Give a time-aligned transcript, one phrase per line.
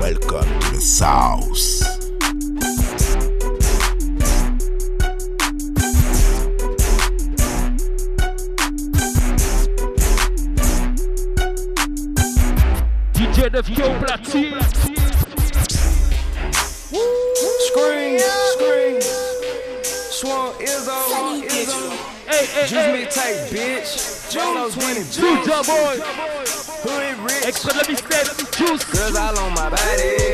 [0.00, 1.71] Welcome to the South.
[25.52, 26.00] Winning, Soulja Boy.
[26.84, 27.46] Hood rich.
[27.46, 28.56] Extrait de mixtape.
[28.56, 28.84] Juice.
[28.84, 30.31] Girls all on my body.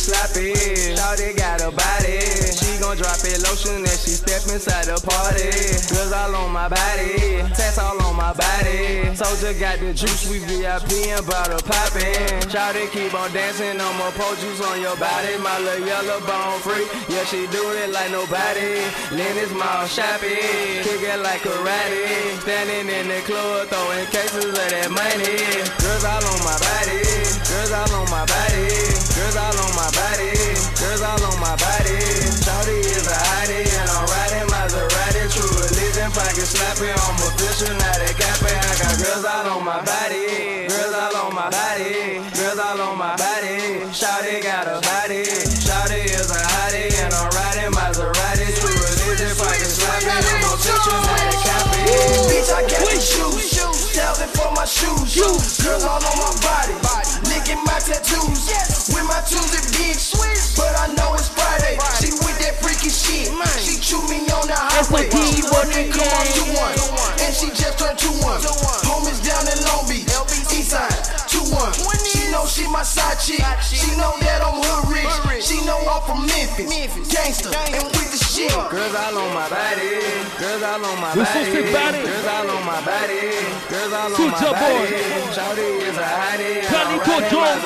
[0.00, 0.96] Slapping.
[0.96, 2.24] Shawty got a body.
[2.56, 5.52] She gon' drop it lotion as she step inside the party.
[5.92, 7.44] Girls all on my body.
[7.52, 9.12] Tats all on my body.
[9.12, 12.40] Soldier got the juice, we VIP and bottle poppin'.
[12.48, 15.36] Shawty keep on dancing, I'ma pour juice on your body.
[15.44, 16.88] My little yellow bone free.
[17.12, 18.80] Yeah, she do it like nobody.
[19.12, 20.80] Lenox mall shopping.
[20.80, 22.40] Kick it like karate.
[22.40, 25.44] Standing in the club, throwing cases of that money.
[25.76, 27.04] Girls all on my body.
[27.52, 29.09] Girls all on my body.
[29.40, 30.36] All on my body.
[30.76, 31.96] Girls all on my body.
[32.44, 35.22] Shawty is a hottie and I'm riding Maserati.
[35.32, 36.92] True religion, pocket slapping.
[36.92, 38.52] I'm official, now they capping.
[38.52, 40.68] I got girls all on my body.
[40.68, 42.20] Girls all on my body.
[42.36, 43.80] Girls all on my body.
[43.96, 45.24] Shawty got a body.
[45.64, 48.44] Shawty is a hottie and I'm riding Maserati.
[48.60, 50.20] True religion, pocket slapping.
[50.20, 51.88] I'm official, now they capping.
[52.28, 53.56] Bitch, I got the shoes.
[53.96, 55.16] Thousand for my shoes.
[55.64, 56.76] Girls all on my body.
[57.24, 58.79] Licking my tattoos.
[59.20, 60.56] With my Tuesday bitch.
[60.56, 61.76] But I know it's Friday.
[62.00, 63.28] She with that freaky shit.
[63.60, 65.12] She chew me on the highway.
[65.12, 66.72] She working, come on, two one.
[67.20, 68.40] And she just turned two one.
[68.88, 70.08] Homies down in Long Beach.
[70.50, 71.72] Eastside, two one.
[72.08, 73.44] She know she my side chick.
[73.60, 75.44] She know that I'm hood rich.
[75.44, 77.12] She know I'm from Memphis.
[77.12, 77.52] Gangster.
[77.52, 78.70] And with the shit.
[78.70, 80.00] Girls all on my body.
[80.40, 81.60] Girls all on my body.
[81.60, 83.20] Girls all on my body.
[83.68, 84.96] Girls all on my body.
[85.34, 86.64] Shawty is a hottie.
[86.70, 87.64] Calico Jones.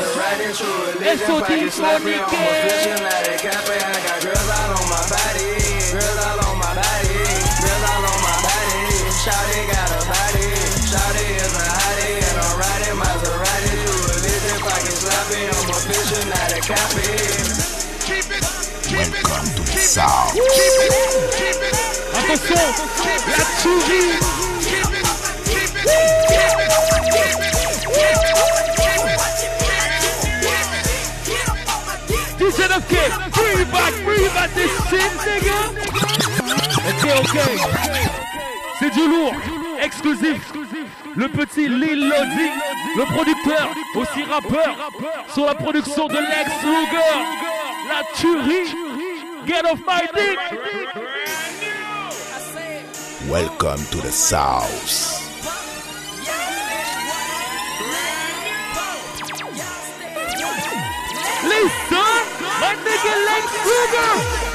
[1.22, 3.02] SOD Sonic Gang.
[3.04, 5.48] I got girls all on my body.
[5.94, 7.14] Girls all on my body.
[7.62, 8.82] Girls all on my body.
[9.22, 10.48] Shawty got a body.
[10.90, 12.18] Shawty is a hottie.
[12.18, 13.74] And I'm riding Maserati.
[13.84, 15.48] True religion, pocket slapping.
[15.54, 17.54] I'm a official, not a copy.
[18.94, 19.53] Welcome to the
[19.84, 20.08] Attention.
[23.28, 24.16] La tuerie.
[32.38, 32.50] DJ
[32.88, 33.04] Fio.
[33.30, 33.92] Bring back.
[34.06, 35.58] Bring back this shit, nigga.
[36.88, 37.36] Ok, ok.
[38.78, 39.34] C'est du lourd.
[39.82, 40.40] Exclusif.
[41.14, 42.50] Le petit Lil Lodi,
[42.96, 44.90] le producteur, aussi rappeur,
[45.32, 47.14] sur la production de Lex Luger.
[47.86, 48.93] La tuerie.
[49.46, 50.38] Get off my dick.
[53.28, 54.70] Welcome to the South.
[61.44, 62.24] Listen,
[62.60, 64.53] my nigga Lex Luger.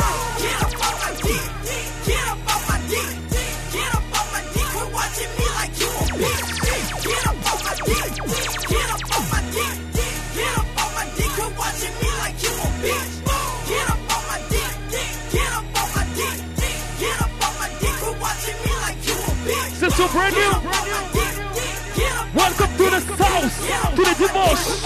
[20.12, 20.52] Brand new.
[22.36, 24.79] Welcome to the South, to the divorce.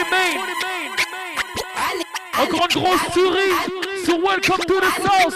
[0.00, 2.02] Money Mane
[2.38, 3.52] Encore une grosse tuerie
[4.02, 5.34] sur Welcome to the South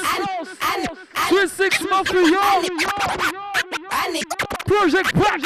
[1.29, 2.41] Swiss Six Mafia
[4.65, 5.41] Project Pat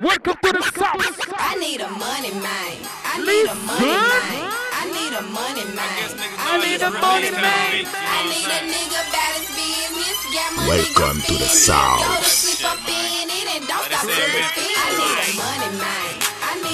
[0.00, 2.78] Welcome to the South I need a money man.
[3.04, 4.48] I need a money man.
[4.72, 6.08] I need a money man.
[6.38, 10.16] I need a money man I need a nigga bad as business.
[10.32, 12.08] Got money, Welcome to the spend it.
[12.08, 12.26] Go to South.
[12.26, 14.14] sleep up in it and don't stop till.
[14.14, 16.27] I need a money man.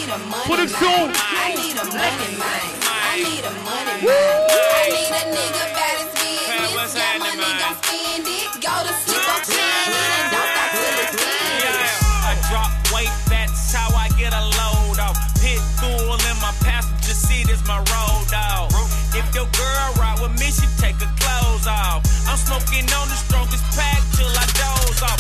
[0.05, 0.85] I need a money Production.
[0.85, 1.17] man.
[1.17, 2.61] I need a money man.
[2.85, 4.37] I need a money man.
[4.45, 6.93] I need a nigga bad as business.
[6.93, 8.53] Got money, go spend it.
[8.61, 11.89] Go to sleep up in it and don't stop till it fit.
[12.21, 15.17] I drop weight, that's how I get a load off.
[15.41, 18.77] Pit bull in my passenger seat is my road dog.
[19.17, 22.05] If your girl ride with me, she take her clothes off.
[22.29, 25.17] I'm smoking on the strongest pack till I doze off.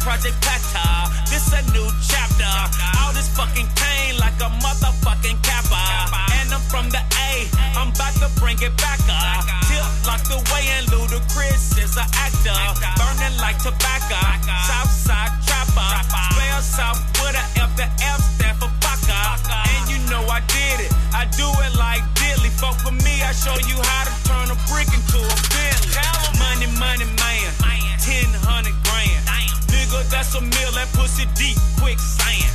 [0.00, 2.54] Project Pata, this a new chapter.
[3.00, 6.10] All this fucking cane like a motherfucking kappa.
[6.40, 9.44] And I'm from the A, I'm about to bring it back up.
[9.68, 12.56] Tip locked away and Ludacris is an actor.
[12.96, 14.20] Burning like tobacco.
[14.66, 15.92] Southside trapper.
[16.32, 19.24] Spell South with a F, the F stand for fucker.
[19.68, 20.92] And you know I did it.
[21.12, 22.50] I do it like Dilly.
[22.60, 26.38] Fuck with me, I show you how to turn a brick into a Bentley.
[26.38, 27.23] Money, money, man.
[30.14, 32.46] That's a meal, that pussy deep, quick sand.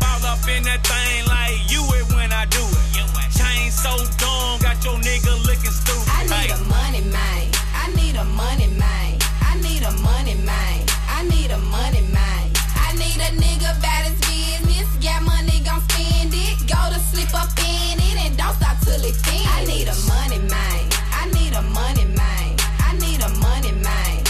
[0.00, 3.04] Fall up in that thing like you it when I do it.
[3.36, 6.08] Chain so dumb, got your nigga looking stupid.
[6.08, 7.52] I need a money man.
[7.76, 9.20] I need a money man.
[9.44, 10.88] I need a money man.
[11.12, 12.48] I need a money man.
[12.80, 14.88] I need a nigga bad as business.
[15.04, 16.64] Got money, gon' spend it.
[16.64, 19.52] Go to sleep up in it and don't stop till it finish.
[19.52, 20.80] I need a money man.
[21.12, 22.56] I need a money man.
[22.88, 24.21] I need a money man.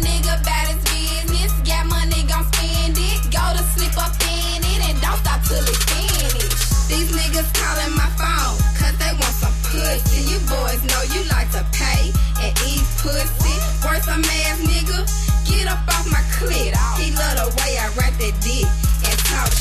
[0.00, 1.52] Nigga bad as business.
[1.66, 3.20] Got money, gon' spend it.
[3.30, 6.54] Go to sleep up in it and don't stop till it finish.
[6.88, 10.24] These niggas calling my phone, cause they want some pussy.
[10.30, 13.56] You boys know you like to pay and eat pussy.
[13.84, 14.98] Worth some ass nigga,
[15.48, 16.72] get up off my clit.
[16.98, 18.66] He love the way I rap that dick.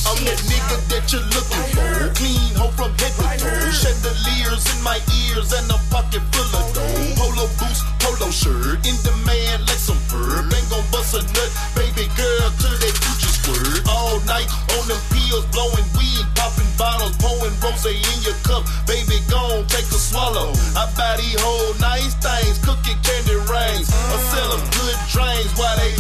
[0.07, 2.13] I'm that nigga that you're looking for.
[2.15, 3.71] Clean hoe from head to toe.
[3.75, 7.19] Chandeliers in my ears and a pocket full of dough.
[7.19, 8.79] Polo boots, polo shirt.
[8.87, 10.39] In demand like some fur.
[10.47, 13.83] Ain't gon' bust a nut, baby girl, till that coochie squirt.
[13.91, 14.47] All night
[14.79, 18.63] on them pills, blowing weed, popping bottles, pouring rose in your cup.
[18.87, 20.55] Baby, gon' take a swallow.
[20.79, 23.91] I buy these whole nice things, cooking candy rings.
[23.91, 25.96] I sell them good drains while they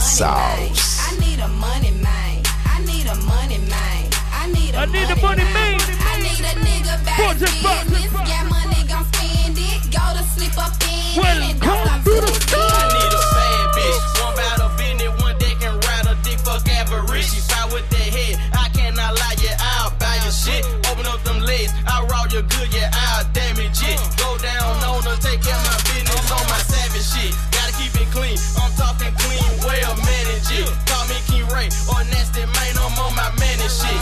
[0.00, 0.98] sauce.
[1.06, 2.42] I need a money man.
[2.64, 4.08] I need a money man.
[4.32, 5.76] I need a money man.
[5.76, 7.60] I need a nigga back business.
[7.60, 9.80] Got money, gon' spend it.
[9.92, 11.60] Go to sleep up in well, it.
[11.60, 14.00] Don't stop to the I need a sad bitch.
[14.24, 16.40] One bout of in it, one that can ride a dick.
[16.40, 17.28] Fuck average.
[17.28, 18.40] She fight with that head.
[18.56, 20.64] I cannot lie, yeah, I'll buy your shit.
[20.88, 21.72] Open up them legs.
[21.86, 22.88] I'll rob your good, yeah,
[31.92, 33.99] or nasty man, I'm on my man and shit.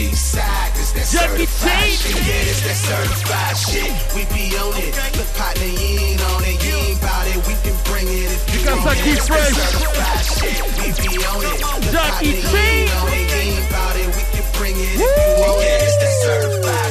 [0.00, 2.16] G side, cause that's Jackie certified shit.
[2.24, 3.92] Yeah, that certified shit.
[4.16, 4.96] We be on it.
[5.12, 6.56] Look, partner, you ain't on it.
[6.64, 7.36] You ain't bout it.
[7.44, 9.20] We can bring it if you want it.
[9.28, 10.56] That certified shit.
[10.80, 11.60] We be on it.
[11.84, 13.28] Look, partner, you ain't on it.
[13.28, 14.08] You ain't bout it.
[14.08, 15.84] We can bring it if you want it.
[15.84, 16.89] It's that certified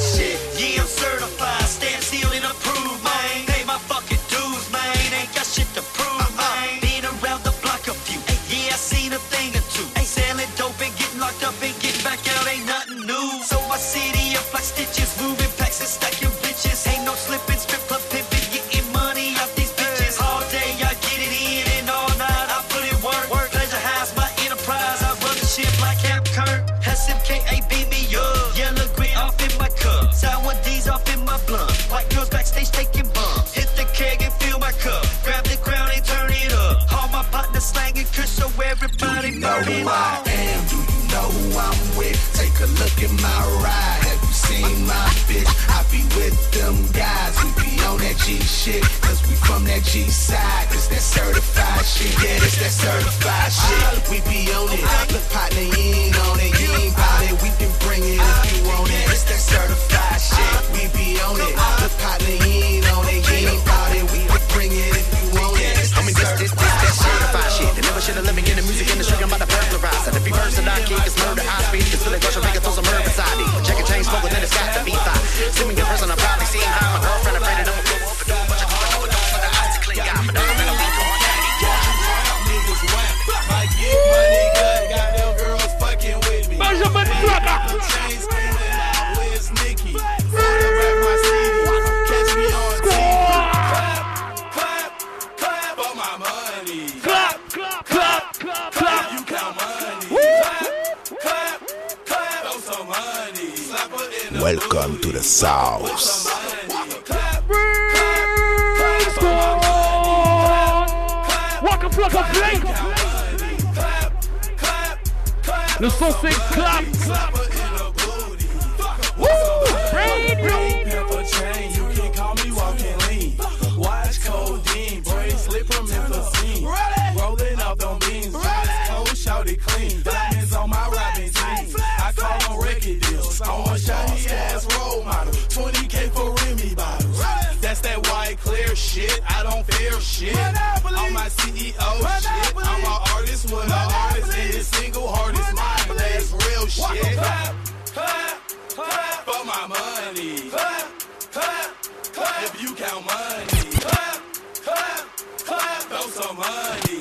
[146.88, 147.18] shit.
[147.18, 147.56] Clap,
[147.94, 150.50] clap, clap for my money.
[150.50, 150.88] Clap,
[151.32, 153.46] clap, clap if you count money.
[153.80, 154.22] Clap,
[154.64, 156.99] clap, clap throw some money.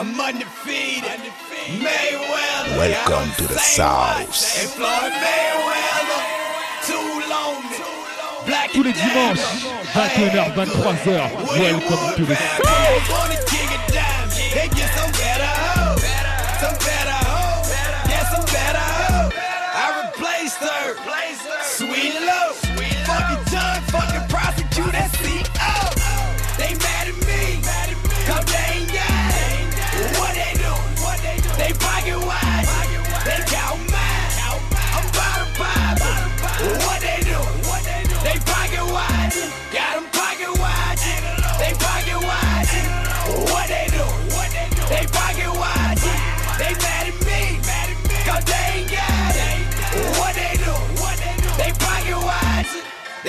[0.00, 1.04] I'm undefeated.
[1.04, 1.86] undefeated.
[1.86, 2.78] Mayweather.
[2.78, 4.32] Welcome yeah, to the South.
[4.58, 6.22] And Floyd Mayweather.
[6.88, 7.60] Too long.
[8.46, 11.50] Black Tous les dimanches, 21h, 23h.
[11.60, 13.29] Welcome to the.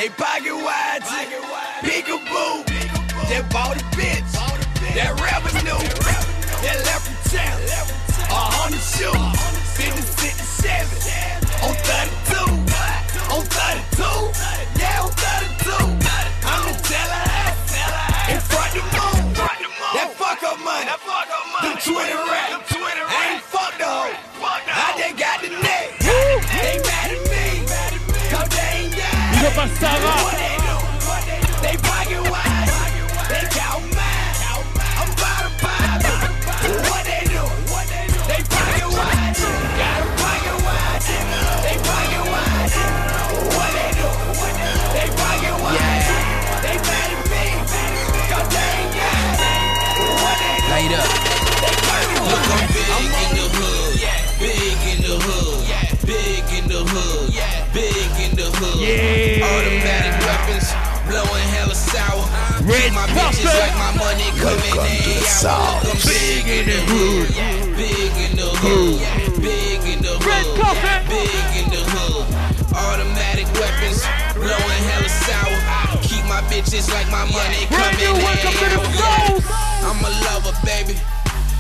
[0.10, 1.10] Nigga bad as
[1.86, 2.66] peekaboo.
[3.30, 4.34] That bought a bitch.
[4.96, 5.78] That revenue.
[6.66, 7.62] That left from town.
[8.30, 9.14] A hundred shoes.
[9.78, 10.90] 50, 67.
[11.62, 12.50] On 32.
[13.30, 14.02] On 32.
[14.80, 15.70] Yeah, on 32.
[16.50, 17.26] I'm the teller.
[18.34, 19.38] In front the moon.
[19.38, 20.90] That fuck up money.
[21.62, 22.21] Them 20
[29.56, 30.61] got
[62.82, 65.22] Red my bitches like my money coming Welcome to in.
[65.22, 65.86] the South.
[65.86, 67.30] I'm big in the hood.
[67.78, 68.98] Big in the hood.
[69.38, 71.06] Big in the Red hood.
[71.06, 72.26] Big in the hood.
[72.74, 74.02] Automatic weapons.
[74.34, 75.62] Blowing hella sour.
[76.02, 78.18] Keep my bitches like my money coming in.
[78.18, 79.46] welcome to the South.
[79.86, 80.98] I'm a lover, baby.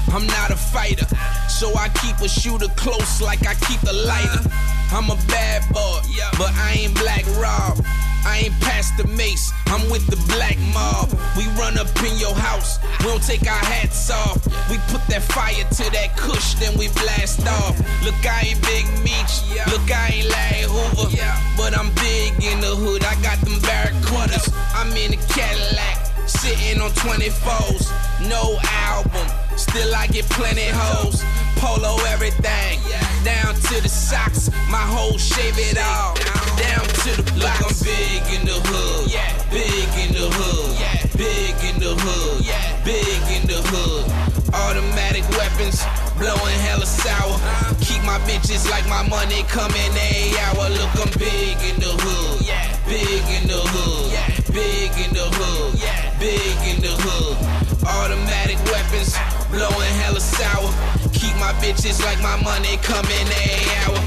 [0.09, 1.05] I'm not a fighter,
[1.47, 4.41] so I keep a shooter close like I keep the lighter.
[4.89, 6.01] I'm a bad boy,
[6.41, 7.77] but I ain't black Rob.
[8.25, 11.09] I ain't Pastor Mase, I'm with the black mob.
[11.37, 14.45] We run up in your house, we don't take our hats off.
[14.69, 17.77] We put that fire to that cush, then we blast off.
[18.03, 19.33] Look, I ain't Big Meech,
[19.71, 21.09] look, I ain't Larry Hoover,
[21.57, 23.03] but I'm big in the hood.
[23.03, 25.97] I got them barracudas, I'm in a Cadillac.
[26.27, 27.91] Sitting on 24s,
[28.29, 29.20] no album.
[29.61, 31.23] Still I get plenty hoes.
[31.61, 32.79] Polo everything.
[33.23, 36.15] Down to the socks, my whole shave it all.
[36.57, 37.61] Down to the block.
[37.61, 39.13] I'm big in the hood.
[39.53, 40.73] Big in the hood.
[41.15, 42.41] Big in the hood.
[42.83, 44.09] Big in the hood.
[44.51, 45.85] Automatic weapons,
[46.17, 47.37] blowing hella sour.
[47.79, 50.69] Keep my bitches like my money coming every hour.
[50.73, 52.49] Look, I'm big in the hood.
[52.89, 54.09] Big in the hood.
[54.51, 55.79] Big in the hood.
[56.19, 57.60] Big in the hood.
[57.85, 59.15] Automatic weapons,
[59.49, 60.71] blowing hella sour.
[61.13, 63.97] Keep my bitches like my money coming every hour.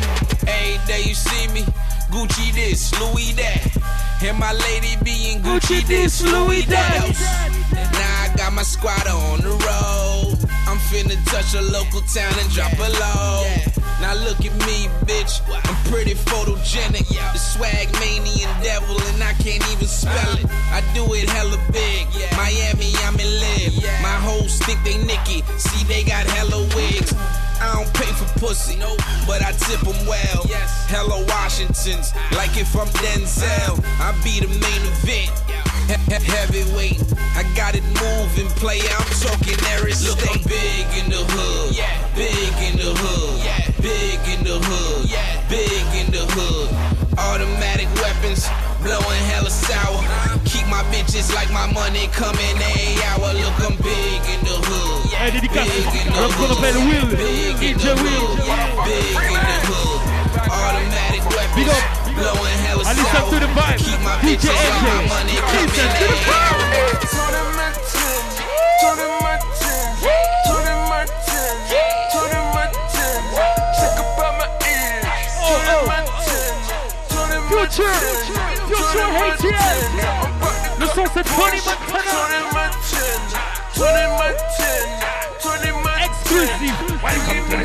[0.46, 1.62] Every day you see me,
[2.10, 3.76] Gucci this, Louis that.
[4.22, 7.10] And my lady being Gucci, this, Louis that.
[7.72, 10.38] Now I got my squad on the road.
[10.66, 13.73] I'm finna touch a local town and drop a low.
[14.04, 15.40] Now look at me, bitch.
[15.48, 17.08] I'm pretty photogenic.
[17.08, 20.44] The swag manian devil, and I can't even spell it.
[20.76, 22.04] I do it hella big.
[22.36, 23.80] Miami, I'm in live.
[24.02, 25.40] My hoes think they Nicki.
[25.56, 27.14] See, they got hella wigs.
[27.64, 28.76] I don't pay for pussy,
[29.26, 30.44] but I tip them well.
[30.92, 33.80] Hello, Washingtons, like if I'm Denzel.
[34.04, 35.32] I be the main event.
[35.94, 37.00] He- he- heavyweight,
[37.37, 38.80] I got it moving, play.
[38.98, 41.87] I'm talking every Look, I'm big in the hood, Yeah.
[42.16, 43.70] big in the hood, Yeah.
[43.80, 45.22] big in the hood, Yeah.
[45.48, 46.68] big in the hood.
[47.16, 48.48] Automatic weapons,
[48.83, 50.02] blowing hella sour.
[50.44, 53.33] Keep my bitches like my money coming every hour.
[53.33, 55.11] Look, I'm big in the hood.
[55.14, 55.64] Dédicace.
[55.64, 56.50] Big in the hood.
[56.59, 57.07] appelle Will.
[57.16, 58.35] Big in the Will.
[58.35, 58.85] hood.
[58.85, 60.00] Big in the hood.
[60.50, 61.22] Automatic
[61.54, 62.03] Big up.
[62.14, 63.79] Blowing hella I listen to the vibe.
[63.79, 65.50] Keep my DJ bitches like my AJ.
[65.66, 66.64] Listen to the vibe.
[75.64, 75.94] hour.
[77.48, 77.96] Future,
[78.68, 79.81] Future ATL.
[80.79, 82.14] Le son c'est Tony Montana.
[86.05, 86.79] Exclusive.
[87.03, 87.64] Welcome to the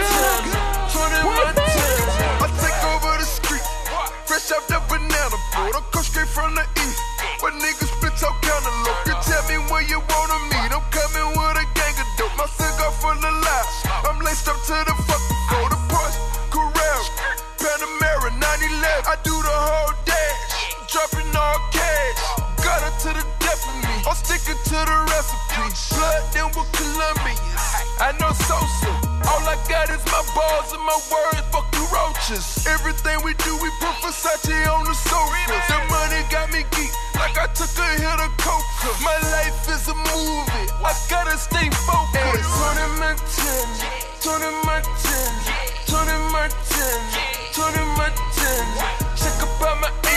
[0.00, 0.79] South.
[1.10, 1.58] Sous Slip Logan.
[2.38, 3.66] I take over the street,
[4.26, 5.74] fresh out the banana boat.
[5.74, 7.00] I come straight from the east,
[7.42, 9.06] where niggas split out cantaloupe.
[9.06, 12.34] You tell me where you wanna meet, I'm coming with a gang of dope.
[12.38, 13.74] My cigar full of lies,
[14.06, 14.94] I'm laced up to the
[15.50, 15.58] go.
[15.66, 16.20] The Porsche,
[16.54, 17.02] Carrera,
[17.58, 19.10] Panamera, 911.
[19.10, 22.22] I do the whole dash, dropping all cash.
[23.00, 25.72] To the death of me, I'm sticking to the recipe.
[25.96, 27.40] Blood then with Colombians,
[27.98, 29.09] I know Sosa.
[29.40, 32.66] All I got is my balls and my words, fuck you roaches.
[32.66, 35.56] Everything we do, we put Versace on the sofa.
[35.64, 38.90] The money got me geek, like I took a hit of coca.
[39.00, 42.52] My life is a movie, I gotta stay focused.
[42.52, 43.88] Tony Montana,
[44.20, 45.56] Tony Montana,
[45.88, 47.24] Tony Montana,
[47.56, 48.88] Tony Montana.
[49.16, 50.09] Check about my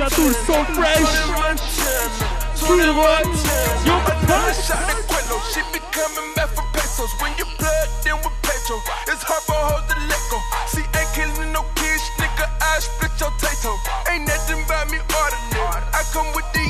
[0.00, 1.12] ça tout son fresh.
[2.60, 3.26] To the right,
[3.84, 4.56] your punch.
[5.52, 7.10] She be coming back for pesos.
[7.20, 8.32] When you blood, then with
[9.08, 10.38] It's hard for to let go.
[10.72, 12.46] Ain't killing no kids, nigga.
[12.62, 13.76] I split your tato.
[14.08, 15.82] Ain't nothing about me ordinary.
[15.92, 16.69] I come with the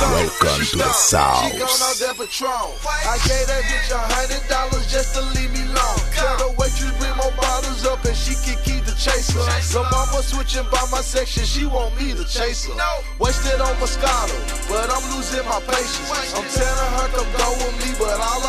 [0.00, 1.52] Welcome to the South.
[1.52, 2.72] She gone patrol.
[3.04, 6.00] I gave that bitch a hundred dollars just to leave me alone.
[6.16, 9.44] Tell the waitress bring more bottles up and she can keep the chaser.
[9.60, 12.74] So mama switching by my section, she want me to chase her.
[13.20, 14.40] Wasted on Moscato,
[14.72, 16.32] but I'm losing my patience.
[16.32, 18.40] I'm telling her go with me, but all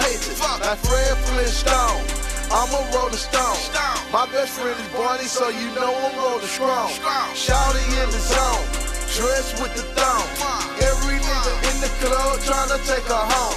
[0.00, 0.40] hate it.
[1.28, 2.26] Flintstone.
[2.48, 3.58] I'm a rolling stone.
[4.12, 6.88] My best friend is Barney, so you know I'm rolling strong.
[6.88, 8.85] In the zone
[9.16, 10.28] dress with the thong.
[10.76, 13.56] Every nigga in the club trying to take her home.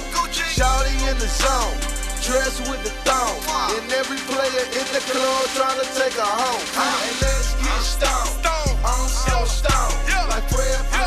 [0.56, 1.76] Shouty in the zone,
[2.24, 3.36] dress with the thong.
[3.76, 6.64] And every player in the club trying to take her home.
[6.80, 8.40] And let's get stoned.
[8.84, 10.30] I'm so stoned.
[10.32, 10.99] Like prayer.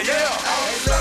[0.00, 0.91] yeah.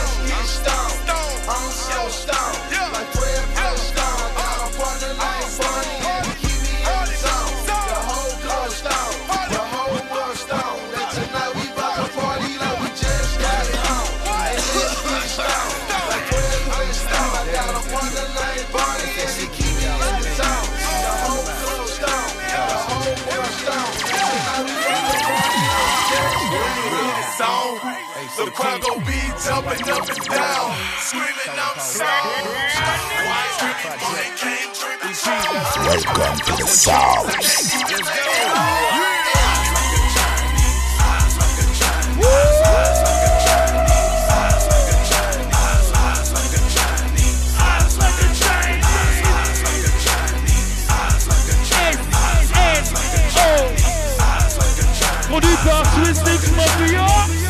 [29.44, 32.44] jumping up and down, screaming I'm sorry.
[35.82, 37.26] Welcome to the South.
[55.28, 57.41] Produit par Swiss Mix Montreal.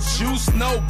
[0.00, 0.80] Juice, no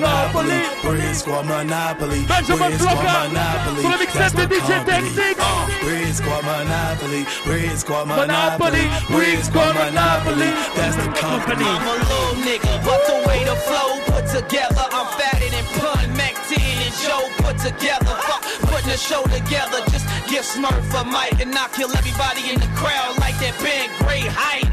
[0.00, 3.28] Monopoly, Brick Squad Monopoly, Benjamin Blocker.
[3.28, 3.82] Monopoly.
[3.82, 4.72] Sur le mixtape That's de DJ.
[5.38, 10.50] Uh, Brick Squad Monopoly, Brick Squad Monopoly, Brick Squad Monopoly.
[10.76, 11.64] That's the company.
[11.68, 16.16] I'm a little nigga, but the way the flow put together, I'm fatter than Pun,
[16.16, 18.16] Mac 10 and Joe put together.
[18.24, 22.60] Fuck putting a show together, just give Smurf a mic and I'll kill everybody in
[22.60, 24.64] the crowd like that big great height.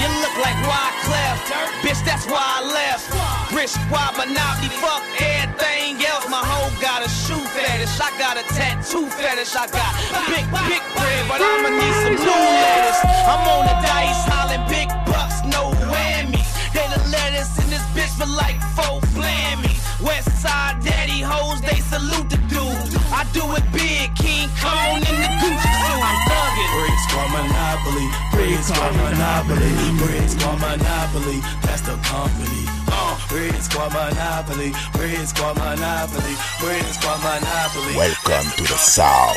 [0.00, 1.36] You look like Wyclef,
[1.84, 3.27] bitch, that's why I left.
[3.58, 6.30] Rich squad monopoly, fuck everything else.
[6.30, 9.98] My hoe got a shoe fetish, I got a tattoo fetish, I got
[10.30, 13.02] big, big bread, but I'ma need some new lettuce.
[13.26, 16.46] I'm on the dice, hollering big bucks, no whammies.
[16.70, 19.82] They the lettuce in this bitch for like four blammies.
[20.06, 22.78] West side daddy hoes, they salute the dude.
[23.10, 25.98] I do it big, King Kong in the Gucci suit.
[26.06, 26.70] I'm thugging.
[26.78, 31.42] Brick Squad Monopoly, Brick Squad Monopoly, Brick Squad Monopoly.
[31.66, 32.87] That's the company.
[33.28, 37.94] Squad Monopoly, Brick Squad Monopoly, Brick Squad Monopoly.
[37.94, 39.36] Welcome to the South.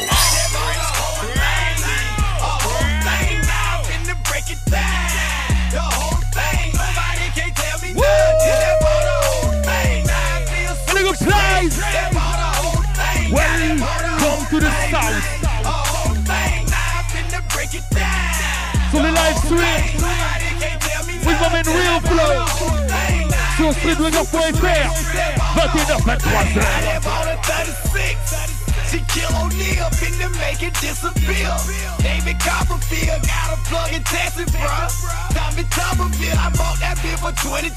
[10.88, 11.78] Nigga Plies.
[13.30, 15.26] Welcome to the South.
[18.92, 20.04] Sur les live streams.
[21.26, 22.72] With my man Real Flow.
[23.58, 24.90] Sur streetblogger.fr.
[25.56, 26.22] 21h,
[27.02, 28.52] 23h.
[28.92, 31.48] Shaquille O'Neal, finna make it disappear.
[32.04, 34.92] David Copperfield, got a plug and taxi, bruh.
[35.32, 37.72] Tommy Tuberville, I bought that bitch for 22.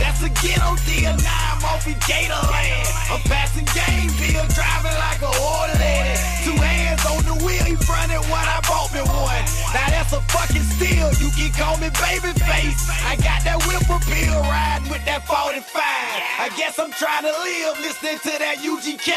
[0.00, 2.88] That's a ghetto deal, now I'm off in Gatorland.
[3.12, 6.16] I'm passing Gainesville, driving like a old lady.
[6.44, 9.63] Two hands on the wheel, he fronted when I bought me one.
[9.74, 12.86] Now that's a fucking steal, you can call me babyface.
[13.02, 15.66] I got that whip appeal, riding with that 45.
[15.74, 19.10] I guess I'm trying to live, listening to that UGK.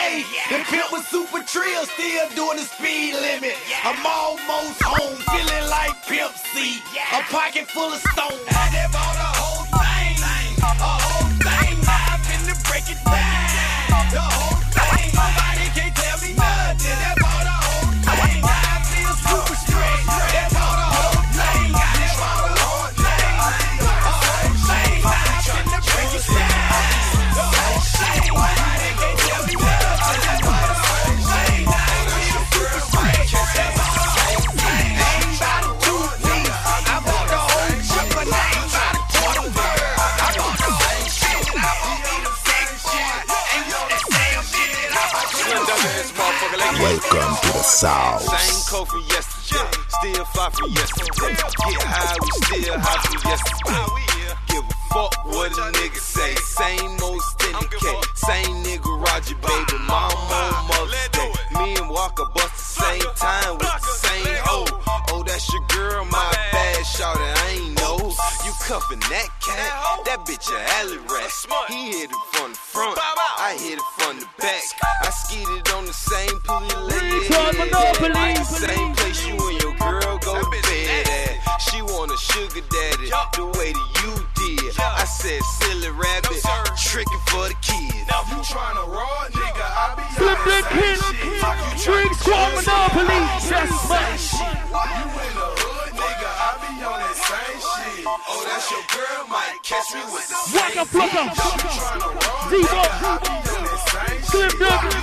[0.49, 3.53] The pimp was super trill, still doing the speed limit.
[3.85, 6.81] I'm almost home, feeling like Pimp C.
[7.13, 8.41] A pocket full of stones.
[8.49, 10.17] I done bought a whole thing,
[10.57, 11.77] a whole thing.
[11.85, 14.09] I've been break it down.
[14.09, 15.46] The whole thing,
[46.97, 48.21] Welcome to the South.
[48.23, 51.29] Same coat from yesterday, still fly from yesterday.
[51.29, 53.85] Get high, we still high from yesterday.
[54.47, 56.33] Give a fuck what a nigga say.
[56.33, 57.85] Same old steady K,
[58.15, 59.77] same nigga Roger, baby.
[59.93, 61.31] On Mother's Day.
[61.59, 64.86] Me and Walker bust the same time with the same hoe.
[65.09, 68.13] Oh, that's your girl, my bad shot, I ain't know.
[68.45, 70.05] You cuffin' that cat?
[70.05, 71.31] That bitch a alley rat.
[71.69, 74.63] He hit it from the front, I hit it from the back.
[75.03, 76.37] I skidded on the same
[76.87, 77.27] lady.
[77.27, 78.35] Retard Monopoly.
[78.45, 81.06] Same place you and your girl go to bed.
[81.59, 84.77] She want a sugar daddy the way that you did.
[84.79, 86.37] I said, silly rabbit,
[86.77, 88.05] tricking for the kids.
[88.29, 89.65] You tryna raw, nigga?
[89.65, 90.97] I be Flip that pin.
[91.81, 93.21] Brick Squad Monopoly.
[93.49, 93.73] That's
[94.37, 94.45] You
[95.17, 96.29] in the hood, nigga?
[96.29, 98.05] I be on that same shit.
[98.05, 101.33] Oh, that's your girl, might catch me with the Waka flocka.
[102.53, 102.83] Zebo.
[104.29, 105.01] Slim Dunkin.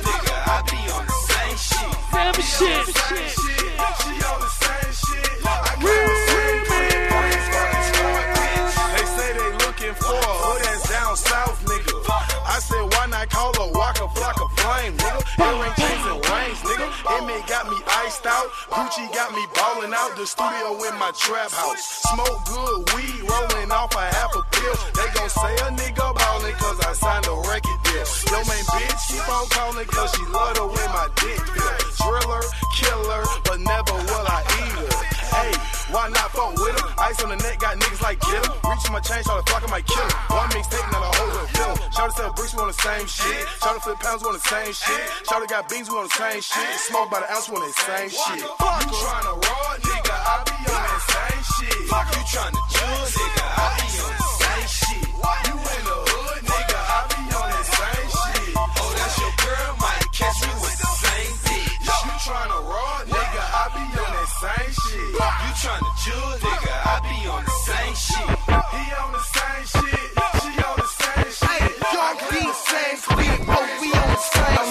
[0.00, 0.36] nigga.
[0.48, 1.17] I be on the
[1.92, 2.86] same shit.
[8.94, 11.94] They say they looking for a hood that's down south, nigga.
[12.46, 15.22] I said, why not call her Waka Flocka Flame, nigga?
[15.38, 16.88] Earring chains and rings, nigga.
[17.14, 18.50] Emmy got me iced out.
[18.74, 20.16] Gucci got me balling out.
[20.16, 22.02] The studio in my trap house.
[22.10, 24.74] Smoke good weed, rolling off a half a pill.
[24.98, 28.04] They gon' say a nigga ballin' cause I signed a record deal.
[28.30, 31.76] Yo, main bitch keep on calling cause she love to win my dick pill.
[31.98, 32.44] Driller,
[32.76, 34.92] killer, but never will I eat her.
[35.28, 35.52] Hey,
[35.92, 36.88] why not fuck with her?
[37.08, 38.52] Ice on the neck, got niggas like get 'em.
[38.64, 40.36] Reaching my chain, shout the flock, I might kill 'em.
[40.36, 41.76] One mixtape, not a whole hood film.
[41.92, 43.42] Shout to sell bricks, we on the same shit.
[43.62, 45.04] Shout to flip pounds, we on the same shit.
[45.28, 46.68] Shout to got beans, we on the same shit.
[46.88, 48.40] Smoke by the ounce, we on the same shit.
[48.58, 51.80] Fuck You tryna raw, nigga, I be on that same shit.
[51.80, 53.87] You tryna judge, nigga, I be
[65.58, 65.70] shit.
[65.70, 68.28] You tryna judge, nigga, I be on the same shit.
[68.74, 69.98] He on the same shit,
[70.42, 71.48] she on the same shit.
[71.48, 74.64] I got the same shit, oh, we on the same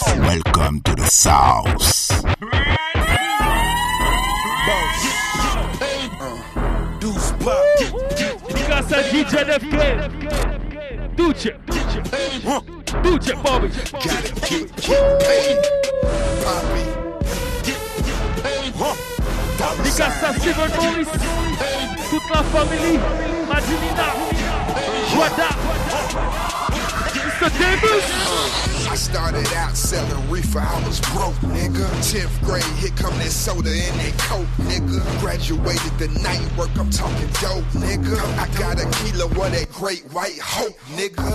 [0.00, 0.18] shit.
[0.20, 1.94] Welcome to the South.
[8.66, 9.74] Casa DJ NFK.
[11.16, 11.50] Duce.
[13.02, 13.68] Duce, Bobby.
[13.92, 15.58] Gotta get, get paid.
[16.44, 17.03] Poppy.
[19.94, 21.08] Di casa Steven Morris.
[22.10, 22.98] Toute la famille.
[23.46, 24.12] Madinina.
[25.16, 25.48] Wada.
[27.14, 27.50] Mr.
[27.50, 28.73] Davis.
[28.94, 31.82] I started out selling reefer, I was broke, nigga.
[31.98, 35.02] 10th grade, here come that soda and that coke, nigga.
[35.18, 38.14] Graduated the night work, I'm talking dope, nigga.
[38.38, 41.26] I got a kilo of that great white hope, nigga.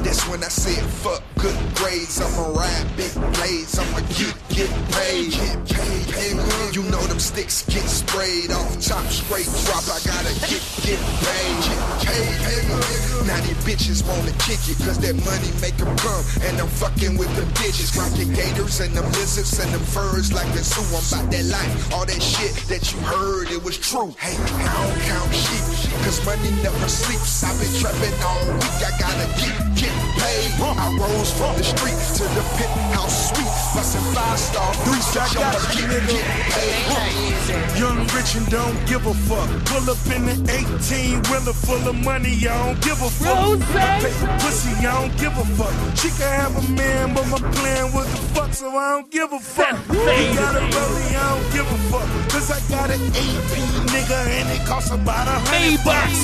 [0.00, 5.32] That's when I said, fuck good grades, I'ma ride big blades, I'ma get, get paid.
[5.36, 6.74] Get paid, nigga.
[6.74, 11.68] You know them sticks get sprayed off top, straight drop, I gotta get, get paid.
[11.68, 13.28] Get paid, nigga.
[13.28, 16.93] Now these bitches wanna kick it, cause that money make them come, and I'm fucking
[17.00, 17.96] with them bitches.
[17.98, 20.82] Rocking gators and them lizards and them furs like the zoo.
[20.94, 24.14] I'm about that life, all that shit that you heard, it was true.
[24.18, 25.64] Hey, I don't count sheep,
[26.06, 27.42] cause money never sleeps.
[27.42, 30.50] I've been trapping all week, I gotta get, get paid.
[30.62, 35.60] I rose from the street to the penthouse suite, busting five star threes, I gotta
[35.74, 37.34] get, get paid.
[37.78, 39.50] Young, rich, and don't give a fuck.
[39.66, 40.36] Pull up in the
[40.78, 43.60] 18 wheeler full of money, I don't give a fuck.
[43.74, 45.74] I pay for pussy, I don't give a fuck.
[45.98, 46.83] She can have a man,
[47.14, 49.76] but my plan was to fuck, so I don't give a fuck.
[49.88, 52.08] He got a rollie, I don't give a fuck.
[52.32, 53.52] Cause I got an AP
[53.92, 56.18] nigga, and it costs about a hundred bucks.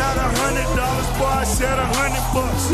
[0.00, 2.64] Not a hundred dollars, boy, I said a hundred bucks.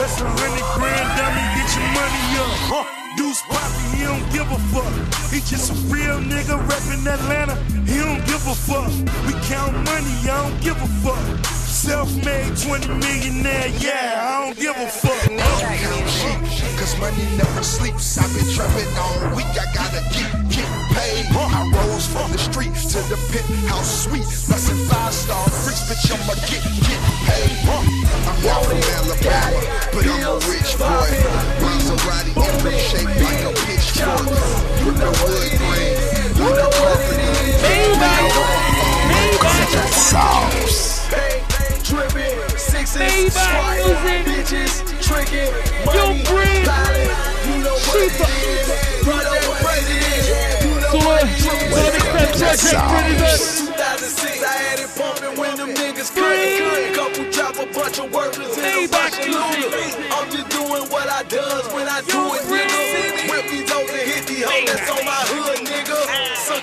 [0.00, 2.54] That's a hundred grand, dummy, get your money up.
[2.70, 3.02] Huh.
[3.16, 4.92] Deuce Poppy, he don't give a fuck.
[5.30, 7.56] He just a real nigga reppin' Atlanta.
[7.84, 8.88] He don't give a fuck.
[9.26, 11.44] We count money, I don't give a fuck.
[11.44, 15.30] Self-made 20 millionaire, yeah, I don't give a fuck.
[15.30, 16.40] I don't count sheep,
[16.82, 18.18] cause money never sleeps.
[18.18, 21.30] I've been trapping all week, I gotta get, get paid.
[21.30, 24.26] I rose from the street to the penthouse suite.
[24.50, 27.54] Busting five star freaks, bitch, I'ma get, get paid.
[27.70, 29.60] I'm not from Alabama,
[29.94, 31.10] but I'm a rich boy.
[31.62, 34.26] Maserati emblem shape like a pitchfork.
[34.82, 35.94] You know wood grain,
[36.34, 37.22] you know carpet.
[39.94, 40.82] South.
[41.84, 42.51] Dripping,
[42.86, 43.94] sixes, squatting,
[44.26, 45.52] bitches, tricking,
[45.86, 46.22] money,
[46.66, 47.10] pilot.
[47.46, 48.66] You know what it is.
[49.06, 50.26] You know what it is.
[50.64, 51.30] You know what it
[53.22, 53.70] is.
[53.70, 56.34] 2006, I had it pumping when them niggas cut.
[56.94, 59.96] Couple drop a bunch of workers in a bunch of looters.
[60.10, 63.30] I'm just doing what I does when I do it, nigga.
[63.30, 65.51] Whip these and hit these hoes that's on my hood,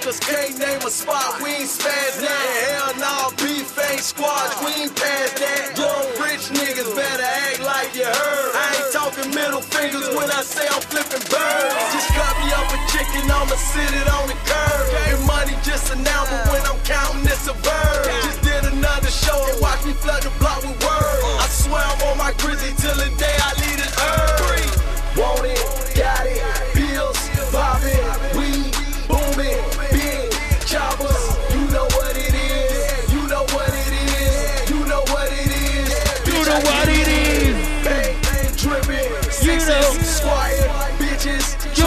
[0.10, 2.46] Suckers can't name a spot, we ain't spaz that.
[2.66, 5.78] Hell nah, beef ain't squash, we ain't past that.
[5.78, 8.52] Young rich niggas better act like you heard.
[8.58, 11.94] I ain't talking middle fingers when I say I'm flipping birds.
[11.94, 14.90] Just cut me up a chicken, I'ma sit it on the curb.
[15.14, 18.10] And money just a number when I'm counting it's a bird.
[18.26, 21.22] Just did another show and watch me flood the block with words.
[21.38, 24.74] I swear I'm on my grizzly till the day I leave this earth.
[25.18, 25.79] Want it,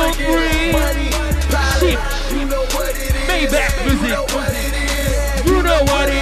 [0.03, 0.73] drinking, Green.
[1.79, 1.99] Shit.
[4.51, 6.22] it is, you know what it is.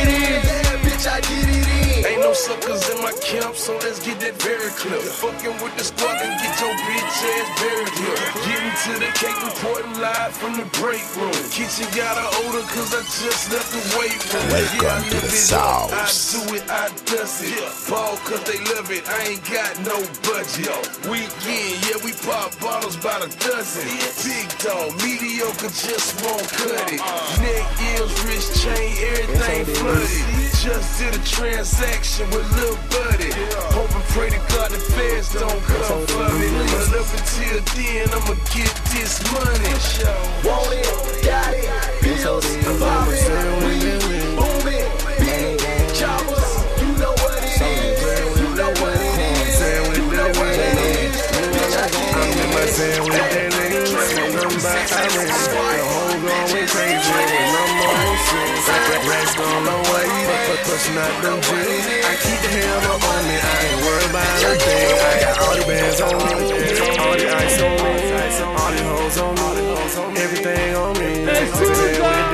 [2.40, 4.96] Suckers in my camp, so let's get that very clear.
[4.96, 8.20] Fucking with the squad and get your bitch ass buried here.
[8.48, 11.36] Getting to the cake, reporting live from the break room.
[11.52, 14.48] Kitchen got a odor, cause I just left the weight room.
[14.48, 15.92] Welcome yeah, to the live South.
[15.92, 17.60] I do it, I does it.
[17.92, 20.72] Ball cause they love it, I ain't got no budget.
[21.12, 23.84] Weekend, yeah, we pop bottles by the dozen.
[24.24, 27.04] Big dog, mediocre, just won't cut it.
[27.04, 27.44] Uh-uh.
[27.44, 30.49] Neck ears, wrist chain, everything flooded.
[30.60, 33.32] Just did a transaction with Lil Buddy.
[33.72, 36.52] Hope and pray to God the feds don't come for me.
[36.68, 39.72] But up until then, I'ma get this money.
[40.44, 40.84] Want it,
[41.24, 41.64] got it,
[42.04, 42.44] bills,
[42.76, 43.88] poppin', we
[44.36, 44.84] booming,
[45.16, 45.56] big
[45.96, 46.52] choppers.
[46.76, 49.64] You know what it is, you know what it is,
[49.96, 51.24] you know what it is.
[52.12, 53.80] I'm in my sand with that nigga.
[53.96, 55.39] Nothing but Iran.
[61.10, 61.86] Out them jeans.
[62.06, 63.34] I keep the hammer on me.
[63.34, 64.94] I ain't worried about a thing.
[64.94, 66.30] I got all the bands on me.
[67.02, 67.90] All the ice on me.
[68.46, 70.20] All the hoes on me.
[70.20, 71.10] Everything on me.
[71.26, 71.74] I'm with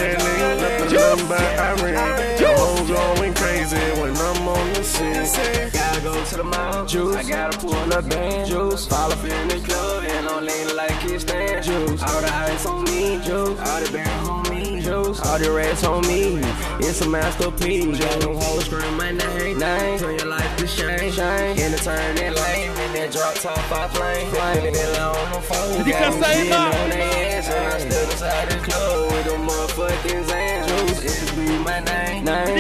[0.01, 0.93] that nigga.
[0.93, 2.37] Nothing but Iran.
[2.37, 5.25] The whole going crazy when I'm on the scene.
[5.73, 7.17] Gotta go to the mall, juice.
[7.17, 8.87] I gotta pull up band, juice.
[8.87, 12.03] Fall up in the club and I'm leaning like it's stand, juice.
[12.03, 13.59] All the ice on me, juice.
[13.59, 14.46] All the bands on me,
[14.87, 15.21] juice.
[15.21, 16.39] All the rats on me.
[16.79, 17.99] It's a masterpiece.
[17.99, 19.99] Got them hoes scream my name, name.
[19.99, 21.59] Turn your life to shame, shame.
[21.59, 24.75] In the turn that lane, in that drop top, I flame, flame.
[24.75, 25.79] It on the phone.
[25.79, 26.83] Did you got catch me that, getting Emma?
[26.83, 29.16] on their ass, and I stood inside the club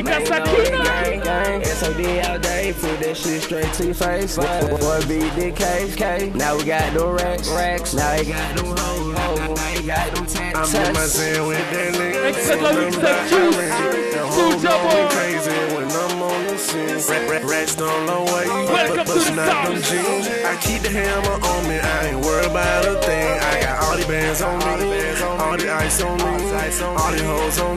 [0.02, 0.22] name, name.
[0.22, 0.84] You got Ain't no Sakina?
[0.84, 1.64] gang, gang.
[1.64, 4.36] SOD all day, put that shit straight to your face.
[4.36, 6.34] Boy, boy beat the case, case.
[6.34, 7.94] Now we got them racks, racks.
[7.94, 9.38] Now they got them hoes, hoes.
[9.38, 11.18] Now they got them tats, I'm in my tats.
[11.18, 12.28] with that nigga.
[12.30, 13.56] Except like Nothing we but said, juice.
[13.56, 13.92] Iran.
[13.92, 15.14] The Juice, whole yeah, going boy.
[15.14, 16.15] crazy when I'm
[16.78, 17.28] on the scene.
[17.28, 18.46] Rat, rat, rats don't know way.
[18.46, 19.90] Welcome to the Bustin' out them South.
[19.90, 20.28] jeans.
[20.44, 21.78] I keep the hammer on me.
[21.78, 23.38] I ain't worried about a thing.
[23.38, 24.64] I got all the bands on me.
[24.66, 26.24] All the ice on me.
[26.24, 27.74] All the hoes on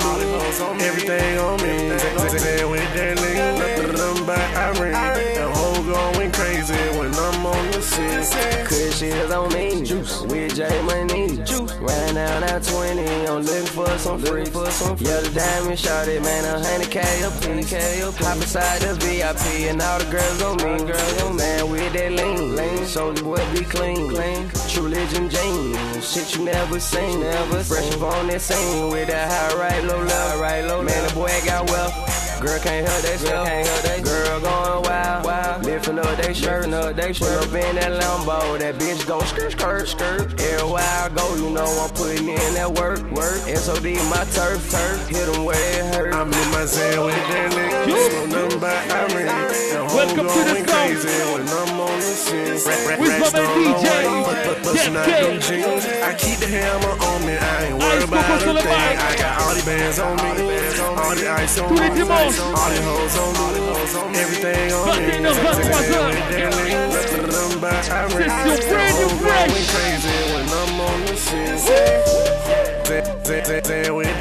[0.78, 0.84] me.
[0.84, 1.98] Everything on me.
[2.00, 3.58] Stand with that nigga.
[3.58, 5.14] Nothing but Iran.
[5.36, 8.66] The whole going crazy when I'm on the scene.
[8.66, 10.22] Cause shit on me, juice.
[10.22, 11.59] With J Money, juice.
[11.82, 15.08] Ran down at 20, I'm looking for some free, for some free.
[15.08, 18.16] Yeah, the diamond shot it, man, a hundred K up, K up.
[18.16, 21.38] Hop inside the VIP and all the girls on me, girls on.
[21.38, 22.80] Man, with that lean, lean.
[22.80, 24.50] Soulja Boy be clean, clean.
[24.68, 29.32] True legend jeans, shit you never seen, never Fresh up on that scene with that
[29.32, 32.09] high right, low left, right, low Man, the boy got wealth.
[32.40, 35.66] Girl can't help they self, can't help they girl going wild, wild.
[35.66, 38.58] Lifting up they shirt, up they shirt up in that Lambo.
[38.60, 40.40] That bitch gon' skirt, skirt, skirt.
[40.40, 43.44] Everywhere I go, you know I'm putting in that work, work.
[43.44, 45.08] SOD my turf, turf.
[45.10, 46.14] Hit 'em where it hurt.
[46.16, 47.88] I'm in my zone with that nigga.
[47.92, 49.52] Know nothing but Iran.
[49.52, 51.04] The whole Welcome to the going South.
[51.04, 52.56] crazy when I'm on the scene.
[52.56, 53.84] Rat, rat, With my man DJ.
[53.84, 54.24] way.
[54.24, 55.86] But, but, bustin' out Get them jeans.
[56.08, 57.36] I keep the hammer on me.
[57.36, 58.98] I ain't worried about a thing.
[58.98, 60.69] I got all the bands on me.
[61.00, 62.02] All the ice on Tous me.
[62.02, 64.20] All the hoes on me.
[64.20, 65.16] Everything on me.
[65.16, 66.16] 21, 23 Zone heures.
[66.16, 66.80] with that nigga.
[66.92, 68.12] Nothing but Iran.
[68.12, 69.48] C'est sur Brand The New whole Fresh.
[69.48, 71.16] going crazy when I'm on the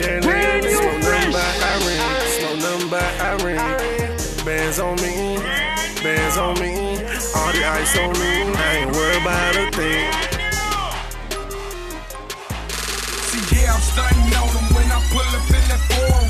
[0.00, 0.70] that Brand nigga.
[0.70, 1.34] New Smoke nothing Fresh.
[1.34, 2.20] but Iran.
[2.38, 3.76] Smoke nothing but Iran.
[4.44, 5.36] Bands on me,
[6.02, 6.72] bands on me,
[7.36, 8.30] all the ice on me.
[8.56, 10.08] I ain't worried about a thing.
[13.28, 16.27] See, yeah, I'm stunting on them when I pull up in that foreign oh whip.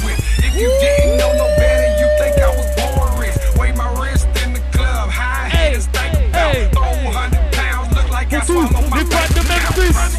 [0.49, 3.37] If you didn't know no better, you think I was born rich.
[3.59, 6.55] Weigh my wrist in the club, high haters think about.
[6.55, 6.71] hey.
[6.73, 9.77] Throw 100 pounds, look like I swallowed my les fans de back.
[9.77, 10.18] Memphis.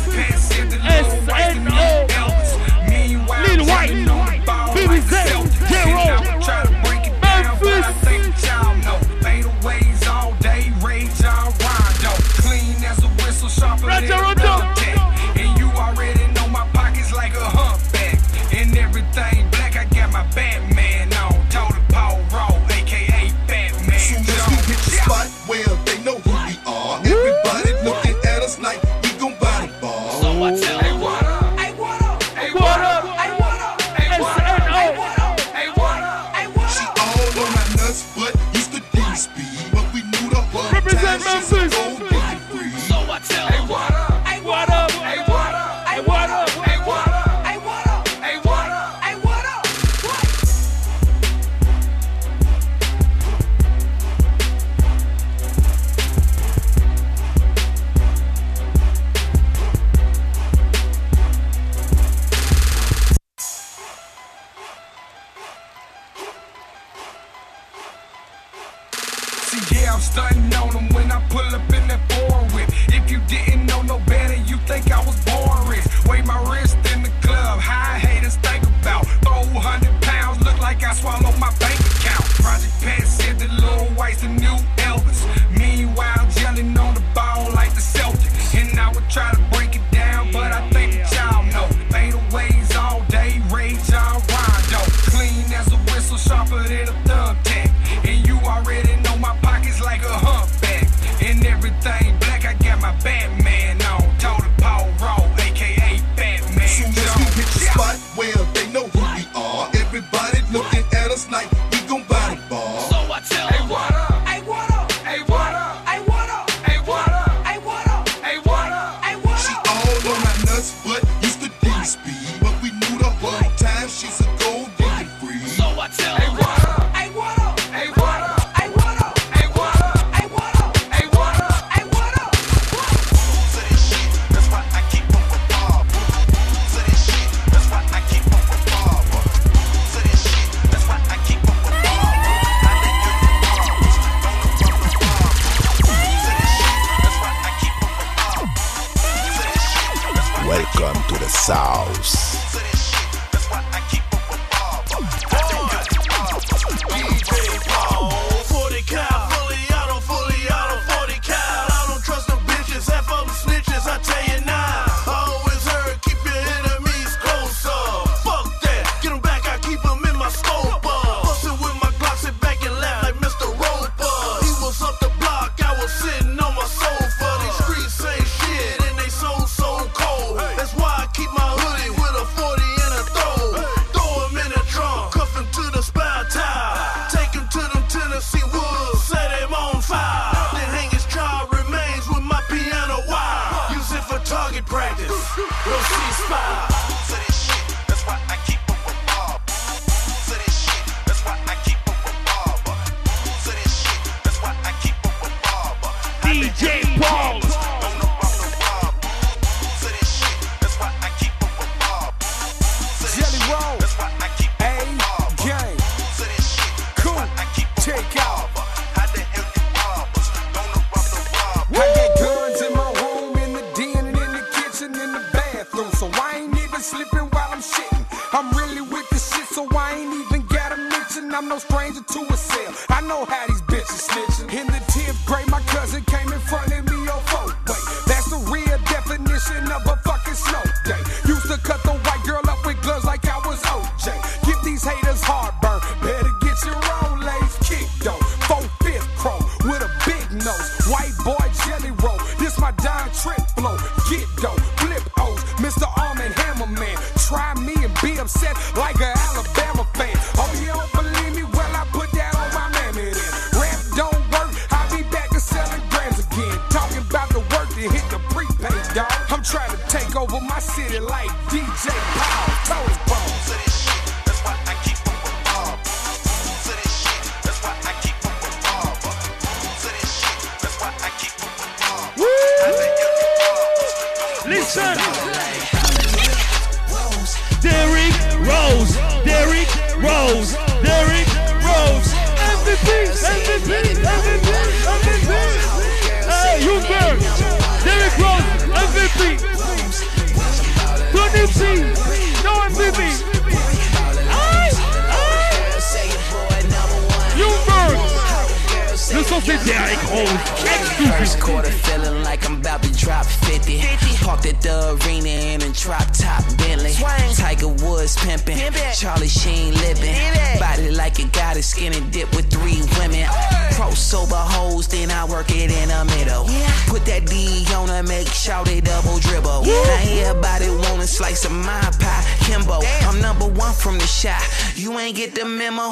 [331.19, 332.23] slice of my pie.
[332.45, 334.41] Kimbo, I'm number one from the shot.
[334.75, 335.91] You ain't get the memo.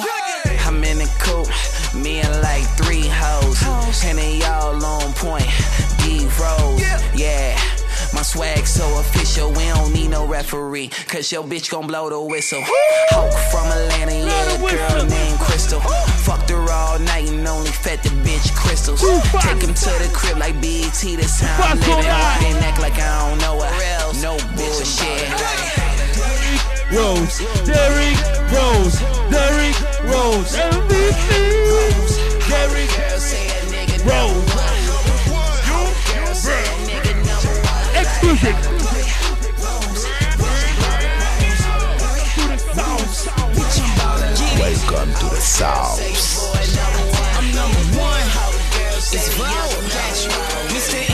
[0.66, 1.48] I'm in the coop,
[1.94, 3.62] me and like three hoes.
[4.06, 5.50] And they all on point.
[6.00, 6.82] D Rose,
[7.14, 7.77] yeah.
[8.14, 10.90] My swag so official, we don't need no referee.
[11.08, 12.62] Cause your bitch gon' blow the whistle.
[13.10, 15.80] Hulk from Atlanta, yeah, girl named Crystal.
[16.26, 19.02] Fucked her all night and only fed the bitch crystals.
[19.02, 22.04] Take him to the crib like BET this how I'm living.
[22.04, 24.14] Then act like I don't know her.
[24.22, 25.28] No bullshit.
[26.92, 28.18] Rose, Derrick
[28.52, 29.00] Rose,
[29.30, 31.30] Derrick Rose, MVP,
[32.48, 32.92] Derrick
[34.06, 34.77] Rose.
[38.24, 38.56] Music.
[44.60, 46.00] Welcome to the South.
[47.38, 48.28] I'm number one.
[49.10, 49.30] It's
[50.74, 51.08] Mr.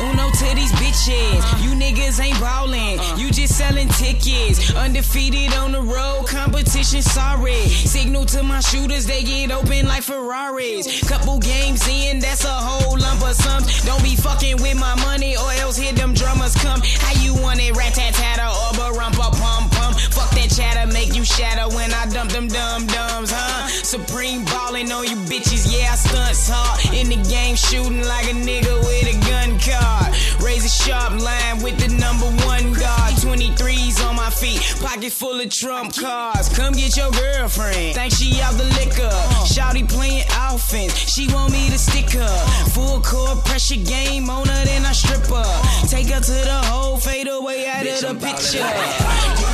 [0.00, 1.62] Uno to these bitches.
[1.62, 2.98] You niggas ain't ballin'.
[3.18, 4.74] You selling tickets.
[4.74, 6.26] Undefeated on the road.
[6.26, 7.68] Competition sorry.
[7.68, 9.06] Signal to my shooters.
[9.06, 11.08] They get open like Ferraris.
[11.08, 12.18] Couple games in.
[12.18, 13.84] That's a whole lump of sums.
[13.84, 16.80] Don't be fucking with my money or else here them drummers come.
[16.82, 17.76] How you want it?
[17.76, 19.94] Rat tat tatter or barumpa pum pum.
[20.10, 20.90] Fuck that chatter.
[20.92, 23.68] Make you shatter when I dump them dumb dumbs, huh?
[23.68, 25.70] Supreme ballin' on you bitches.
[25.70, 26.94] Yeah, I stunts hard.
[26.94, 30.14] In the game shooting like a nigga with a gun card.
[30.42, 33.14] Raise a sharp line with the number one guard.
[33.24, 36.48] 23s on my feet, pocket full of trump cards.
[36.48, 37.94] Come get your girlfriend.
[37.94, 39.14] Think she out the liquor.
[39.48, 40.94] Shouty playing offense.
[40.94, 42.36] She want me to stick her.
[42.74, 45.86] Full court pressure game on her, then I strip her.
[45.88, 49.53] Take her to the hole, fade away out of the picture.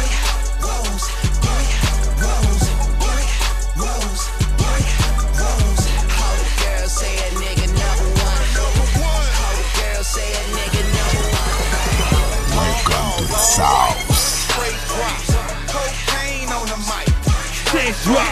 [13.61, 15.53] Welcome to the South.
[15.69, 17.13] Cocaine on the mic.
[17.53, 18.25] Straight drop.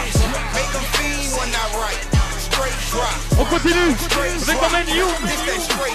[0.57, 2.01] Make 'em fiend when I write.
[2.41, 3.13] Straight drop.
[3.37, 3.93] On continue
[4.41, 5.13] avec ma man Young.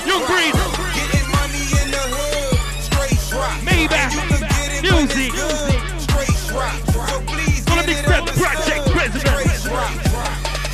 [0.06, 0.54] Young Breed.
[0.94, 2.58] Getting money in the hood.
[2.78, 3.58] Straight drop.
[3.66, 4.12] Maybach.
[4.14, 5.32] You can get it when it's Music.
[5.98, 6.78] Straight drop.
[6.94, 9.34] So please Gonna get mix it that on the project president.
[9.34, 9.94] Straight drop.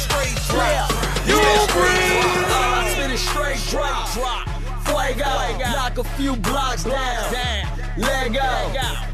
[0.04, 0.90] Straight drop.
[1.24, 2.24] Young Breed.
[2.52, 4.08] I spin it straight drop.
[4.84, 5.32] Fuego.
[5.72, 7.69] Knock a few blocks down.
[8.00, 8.40] Let go.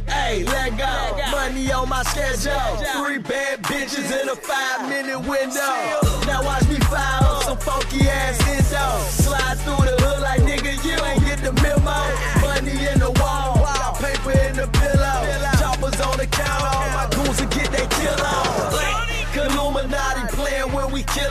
[0.07, 1.30] Hey, let go.
[1.30, 2.61] Money on my schedule.
[3.05, 5.74] Three bad bitches in a five minute window.
[6.26, 8.87] Now watch me fire up some funky ass indo.
[9.11, 12.36] Slide through the hood like nigga, you ain't get the memo.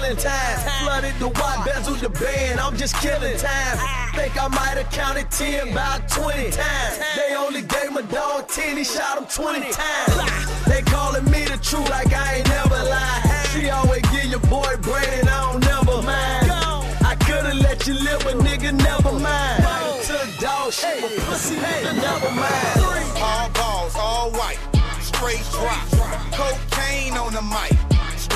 [0.06, 0.58] Killing time.
[0.84, 3.78] Flooded the white bezel the band, I'm just killing time.
[4.14, 7.00] Think I might have counted 10 about 20 times.
[7.16, 10.66] They only gave my dog 10, he shot him 20 times.
[10.66, 13.48] They calling me the truth like I ain't never lied.
[13.54, 16.52] She always give your boy brain and I don't never mind.
[17.02, 19.64] I could've let you live, but nigga, never mind.
[20.04, 22.80] Took dog shit, but pussy, never mind.
[23.22, 24.60] All balls, all white.
[25.02, 25.86] Straight drop.
[26.32, 27.95] Cocaine on the mic.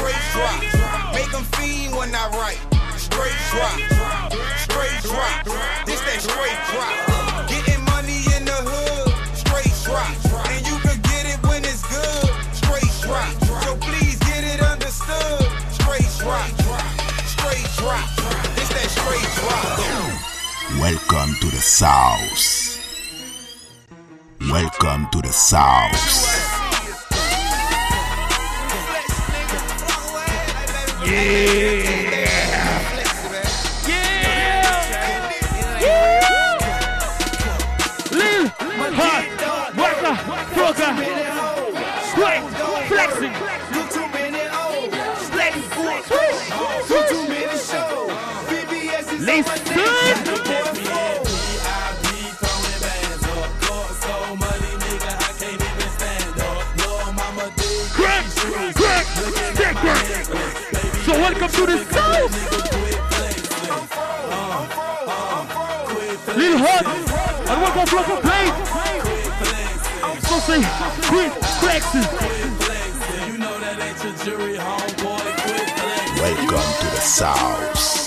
[0.09, 1.13] Straight drop.
[1.13, 2.61] Make 'em fiend when I write.
[2.97, 3.77] Straight drop.
[4.57, 5.45] Straight drop.
[5.85, 7.47] This that straight drop.
[7.47, 9.13] Getting money in the hood.
[9.37, 10.09] Straight drop.
[10.49, 12.29] And you can get it when it's good.
[12.53, 13.29] Straight drop.
[13.63, 15.45] So please get it understood.
[15.77, 16.49] Straight drop.
[17.35, 18.07] Straight drop.
[18.55, 19.77] This that straight drop.
[20.79, 22.79] Welcome to the South.
[24.49, 26.48] Welcome to the South.
[31.09, 32.28] Lil,
[61.09, 62.33] So welcome to the South.
[66.37, 66.85] Lil Hot,
[67.49, 68.45] and welcome to Flock Play.
[70.21, 70.61] So say,
[71.09, 72.07] quit flexing.
[76.21, 77.98] Welcome to the South.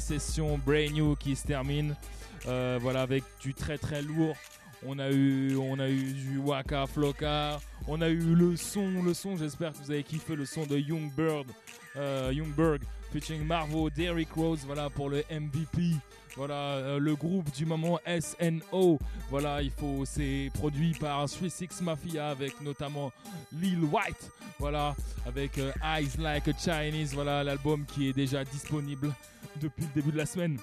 [0.00, 1.94] Session Brain New qui se termine.
[2.46, 4.36] Euh, voilà, avec du très très lourd.
[4.86, 7.60] On a eu, on a eu du Waka Flocka.
[7.86, 9.36] On a eu le son, le son.
[9.36, 11.46] J'espère que vous avez kiffé le son de Young Bird,
[11.96, 12.82] euh, Youngberg,
[13.12, 14.60] featuring Marvo, Derrick Rose.
[14.64, 15.96] Voilà pour le MVP.
[16.40, 18.98] Voilà euh, le groupe du moment SNO.
[19.28, 20.06] Voilà, il faut.
[20.06, 23.12] C'est produit par 36 Mafia avec notamment
[23.52, 24.30] Lil White.
[24.58, 27.12] Voilà, avec euh, Eyes Like a Chinese.
[27.12, 29.12] Voilà l'album qui est déjà disponible
[29.60, 30.56] depuis le début de la semaine.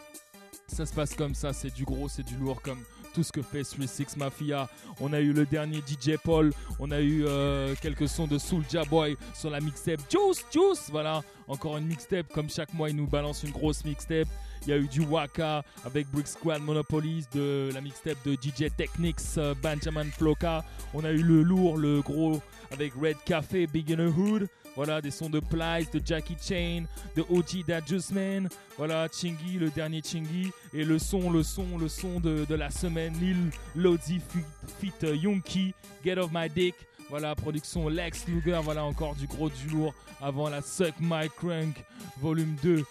[0.66, 3.44] Ça se passe comme ça, c'est du gros, c'est du lourd comme tout ce que
[3.44, 4.68] fait 36 Mafia.
[5.00, 8.84] On a eu le dernier DJ Paul, on a eu euh, quelques sons de Soulja
[8.86, 10.90] Boy sur la mixtape Juice Juice.
[10.90, 14.28] Voilà, encore une mixtape comme chaque mois, il nous balance une grosse mixtape.
[14.68, 18.70] Il y a eu du Waka avec Brick Squad Monopolies, de la mixtape de DJ
[18.76, 20.62] Technics, euh, Benjamin Floka.
[20.94, 24.50] On a eu le lourd, le gros avec Red Café, Big in the Hood.
[24.76, 26.84] Voilà, des sons de Plies, de Jackie Chain,
[27.16, 28.50] de OG That Just Man.
[28.78, 30.52] Voilà, Chingy, le dernier Chingy.
[30.74, 33.38] Et le son, le son, le son de, la semaine, Lil
[33.74, 34.44] Lodi Fit,
[34.80, 36.76] fit Yonki, Get Off My Dick.
[37.10, 38.60] Voilà, production Lex Luger.
[38.62, 39.94] Voilà, encore du gros, du lourd.
[40.22, 41.82] Avant la Suck My Crunk,
[42.20, 42.84] volume 2.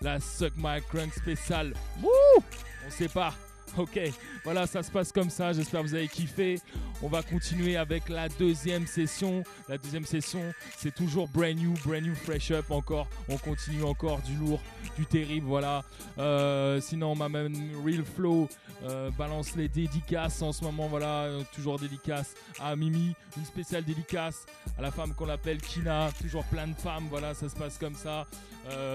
[0.00, 1.74] La Suck My Crunk spéciale.
[2.02, 2.42] Wouh
[2.86, 3.34] On sait pas.
[3.78, 3.98] Ok,
[4.44, 5.52] voilà, ça se passe comme ça.
[5.52, 6.60] J'espère que vous avez kiffé.
[7.02, 9.42] On va continuer avec la deuxième session.
[9.68, 13.08] La deuxième session, c'est toujours brand new, brand new, fresh up encore.
[13.28, 14.60] On continue encore du lourd,
[14.96, 15.82] du terrible, voilà.
[16.18, 17.54] Euh, sinon, ma même
[17.84, 18.48] Real Flow
[18.84, 21.24] euh, balance les dédicaces en ce moment, voilà.
[21.24, 24.46] euh, toujours dédicace à Mimi, une spéciale dédicace
[24.78, 26.10] à la femme qu'on appelle Kina.
[26.20, 28.26] Toujours plein de femmes, voilà, ça se passe comme ça.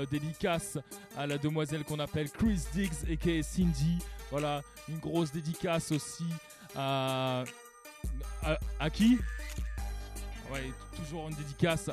[0.09, 0.79] Dédicace
[1.15, 3.99] à la demoiselle qu'on appelle Chris Diggs et Cindy.
[4.31, 6.25] Voilà, une grosse dédicace aussi
[6.75, 7.43] à.
[8.79, 9.17] À, qui
[10.51, 11.89] Ouais, toujours une dédicace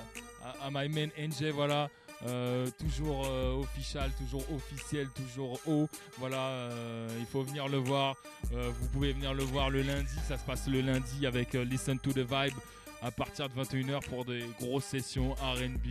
[0.62, 1.88] à, my man NJ, voilà.
[2.26, 5.88] Euh, toujours euh, official, toujours officiel, toujours haut.
[6.18, 8.14] Voilà, euh, il faut venir le voir.
[8.50, 10.14] Vous pouvez venir le voir le lundi.
[10.26, 12.54] Ça se passe le lundi avec Listen to the Vibe
[13.02, 15.88] à partir de 21h pour des grosses sessions RB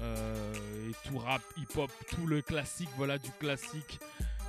[0.00, 4.00] et tout rap, hip-hop, tout le classique, voilà, du classique.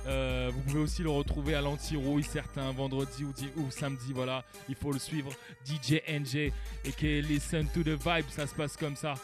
[0.06, 4.12] Euh, vous pouvez aussi le retrouver à l'anti-rouille certains vendredis ou, di- ou samedi.
[4.12, 5.30] Voilà, il faut le suivre.
[5.64, 6.52] DJ NJ et
[6.96, 9.14] qui Listen to the Vibe, ça se passe comme ça.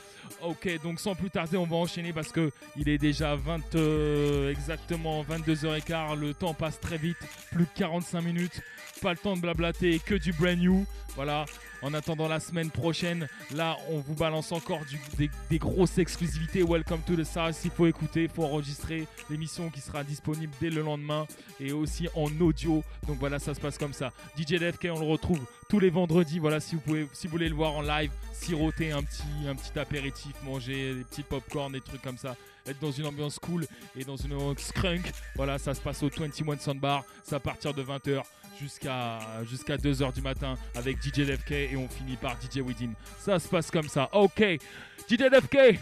[0.43, 4.51] Ok, donc sans plus tarder, on va enchaîner parce que il est déjà 20, euh,
[4.51, 6.17] exactement 22h15.
[6.17, 7.17] Le temps passe très vite,
[7.51, 8.61] plus de 45 minutes.
[9.01, 10.85] Pas le temps de blablater, que du brand new.
[11.15, 11.45] Voilà.
[11.83, 14.81] En attendant la semaine prochaine, là, on vous balance encore
[15.17, 16.65] des, grosses exclusivités.
[16.65, 17.57] Welcome to the South.
[17.65, 21.27] Il faut écouter, il faut enregistrer l'émission qui sera disponible dès le lendemain
[21.61, 22.83] et aussi en audio.
[23.07, 24.13] Donc voilà, ça se passe comme ça.
[24.37, 26.41] DJ DFK, on le retrouve tous les vendredis.
[26.41, 29.55] Voilà, si vous pouvez, si vous voulez le voir en live, siroter un petit, un
[29.55, 32.35] petit apéritif, manger des petits popcorn, des trucs comme ça.
[32.67, 35.13] Être dans une ambiance cool et dans une ambiance skunk.
[35.37, 37.05] Voilà, ça se passe au 21 Soundbar.
[37.23, 38.23] C'est à partir de 20h
[38.61, 42.93] jusqu'à jusqu'à 2h du matin avec DJ DFK et on finit par DJ Widim.
[43.21, 44.09] Ça se passe comme ça.
[44.13, 44.43] Ok,
[45.09, 45.79] DJ DFK,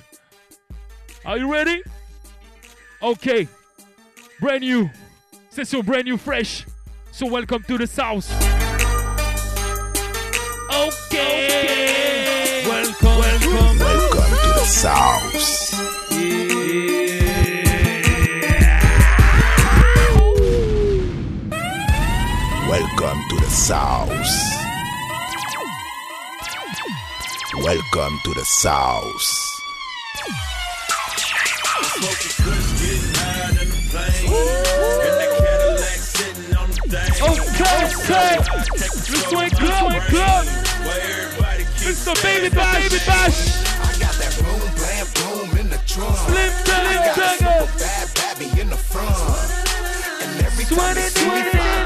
[1.24, 1.82] are you ready?
[3.00, 3.28] Ok,
[4.40, 4.88] brand new,
[5.50, 6.64] session brand new fresh.
[7.12, 8.30] So welcome to the South.
[10.70, 15.65] Okay, welcome, welcome, Welcome to the South.
[22.98, 24.08] Welcome to the South.
[27.56, 29.60] Welcome to the South.
[37.20, 38.38] Okay, okay.
[39.10, 40.46] Le son est club, est club.
[41.84, 42.14] Mr.
[42.22, 43.38] Baby Bash, Baby Bash.
[43.78, 46.16] I got that boom, blam, boom in the trunk.
[46.16, 49.16] Slim Thugger, I got super bad babby in the front.
[50.22, 51.85] And every time they see me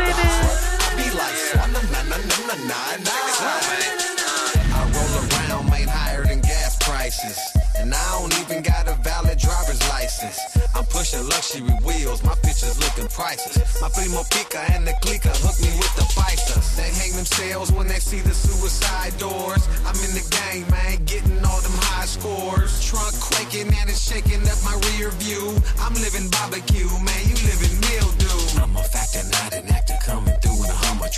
[4.73, 7.39] I roll around, made higher than gas prices.
[7.79, 10.39] And I don't even got a valid driver's license.
[10.75, 13.81] I'm pushing luxury wheels, my pictures looking priceless.
[13.81, 16.77] My primo pica and the clicker hook me with the fighters.
[16.77, 19.65] They hang themselves when they see the suicide doors.
[19.89, 22.85] I'm in the game, man, getting all them high scores.
[22.85, 25.57] Trunk quaking and it's shaking up my rear view.
[25.81, 28.61] I'm living barbecue, man, you living mildew.
[28.61, 29.80] I'm a factor, not an actor,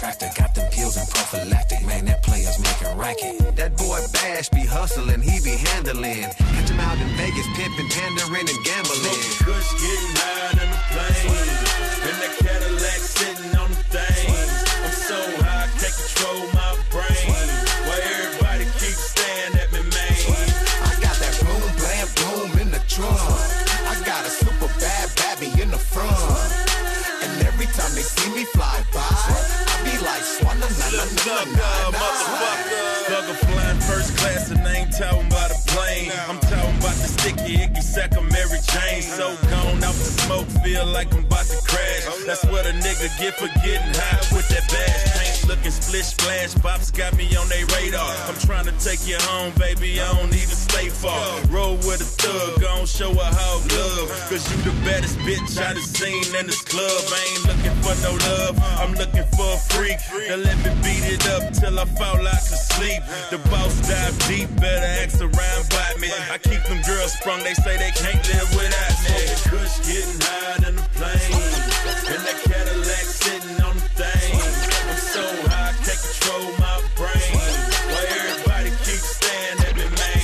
[0.02, 0.30] tractor.
[0.34, 1.86] Got them pills and prophylactic.
[1.86, 3.54] Man, that player's making racket.
[3.54, 6.26] That boy Bash be hustling, he be handling.
[6.58, 9.22] Catch him out in Vegas, pimping, pandering, and gambling.
[9.46, 11.54] Kush getting high in the plane.
[12.10, 14.26] In the Cadillac, sitting on the thing.
[14.82, 17.46] I'm so high, can't control my brain.
[17.86, 20.18] Why everybody keeps staring at me, man?
[20.82, 23.22] I got that boom, blam, boom in the trunk.
[23.86, 26.10] I got a super bad baby in the front.
[27.22, 29.21] And every time they see me fly by
[31.26, 32.71] na na na
[38.62, 39.02] sack of Mary Jane.
[39.02, 42.04] So gone out the smoke, feel like I'm about to crash.
[42.08, 45.02] Oh, That's what a nigga get for getting high with that bash.
[45.18, 48.14] Paint looking splish splash, pops got me on they radar.
[48.28, 50.00] I'm trying to take you home, baby.
[50.00, 51.40] I don't even stay far.
[51.50, 54.08] Roll with a thug, gon' show her how love.
[54.28, 57.02] Cause you the baddest bitch I done seen in this club.
[57.08, 58.82] I ain't looking for no love, uh.
[58.82, 59.98] I'm looking for a freak.
[60.28, 63.02] To let me beat it up till I fall out to sleep.
[63.30, 66.10] The boss dive deep, better ask around by me.
[66.30, 69.32] I keep them girls sprung, they say they can't live without me.
[69.32, 71.32] Smoking kush, getting higher than the plane.
[72.12, 74.32] In that Cadillac, sitting on the thing.
[74.38, 77.34] I'm so high, I can't control my brain.
[77.92, 80.20] Why everybody keep staring at me, man?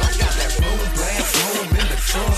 [0.00, 2.36] I got that boom blast room in the trunk.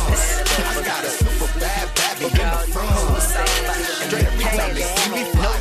[0.57, 3.23] I got a super bad baby in the front.
[4.07, 5.57] Straight every time they see me fly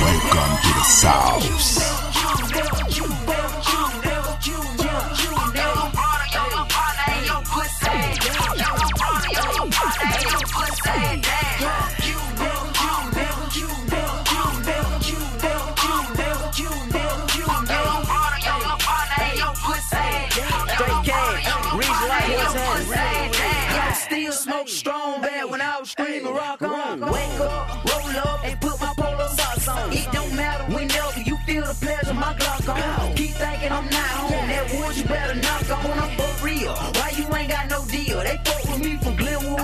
[0.00, 1.97] Welcome to the South.
[24.68, 27.00] Strong bad when I was screaming rock on.
[27.00, 29.92] Wake up, roll up, and put my polo socks on.
[29.92, 33.14] It don't matter whenever you feel the pleasure, my Glock on.
[33.14, 34.48] Keep thinking I'm not home.
[34.48, 35.98] That wood you better knock on.
[35.98, 36.74] I'm for real.
[36.74, 38.18] Why you ain't got no deal?
[38.20, 39.57] They fuck with me from Glenwood,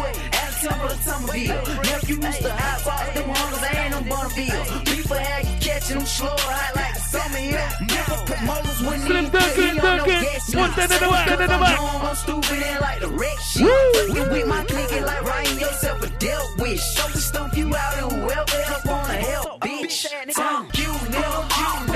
[0.65, 1.83] Alexander to Somerville.
[1.83, 4.85] Nephew used to hot box them hunters and them Bonneville.
[4.85, 7.71] People had you catching them slow hot like the summer here.
[7.81, 10.23] Never put molars when Slim he Duncan, he on no Duncan.
[10.23, 10.77] gas One leaks.
[10.77, 11.81] to the back, to the back.
[11.81, 13.63] I'm stupid and like the wreck shit.
[13.65, 14.15] Woo!
[14.15, 16.81] We with my clique and like writing yourself a dealt with.
[16.81, 20.09] Show me stump you out and whoever else wanna help, uh, bitch.
[20.33, 21.94] Fuck you, nigga.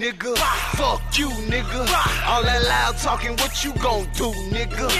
[0.00, 0.69] Nigga?
[0.90, 1.86] Fuck you, nigga.
[2.26, 4.90] All that loud talking, what you gon' do, nigga?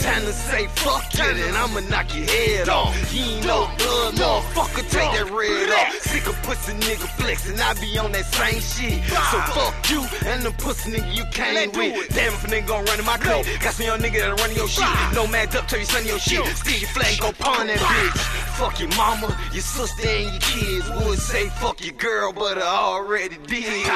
[0.00, 2.94] Time to say fuck it, and I'ma knock your head off.
[3.12, 6.00] You ain't no blood, motherfucker, take that red off.
[6.02, 9.02] Sick of pussy nigga flexing, I be on that same shit.
[9.02, 12.08] So fuck you and the pussy nigga you came with.
[12.14, 13.60] Damn if a nigga gon' run in my clique.
[13.60, 14.86] Got some young nigga that'll run your shit.
[15.12, 16.46] No mad up, tell you son your shit.
[16.54, 18.46] Steal your flag, go pawn that bitch.
[18.56, 20.88] Fuck your mama, your sister, and your kids.
[21.04, 23.86] Would say fuck your girl, but I already did.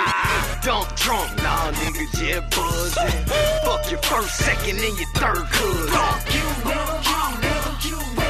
[0.62, 3.25] Dump drunk, nah, nigga, just buzzing.
[3.65, 5.89] Fuck your first, second, and your third cousin.
[5.89, 7.05] Fuck you, nigga,
[7.85, 8.21] you, you, you,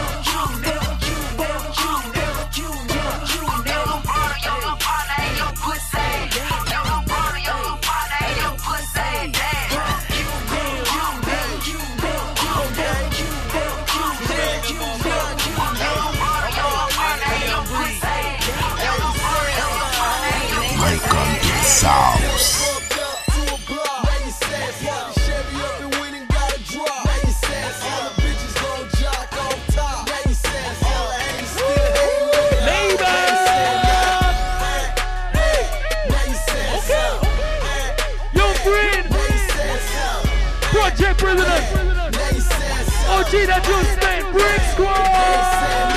[43.40, 45.89] OJ da Juiceman, Brick Squad.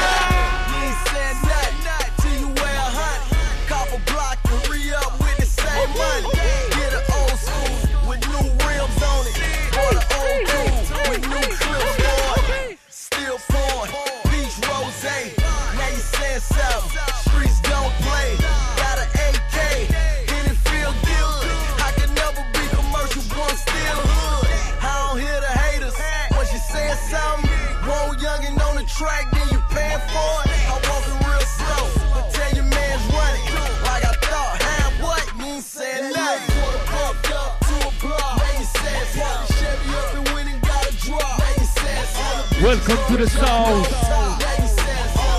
[42.74, 43.88] Welcome to the South.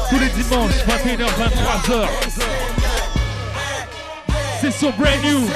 [0.09, 2.09] Tous les dimanches, 21h, 23h.
[4.61, 5.51] C'est son brand new.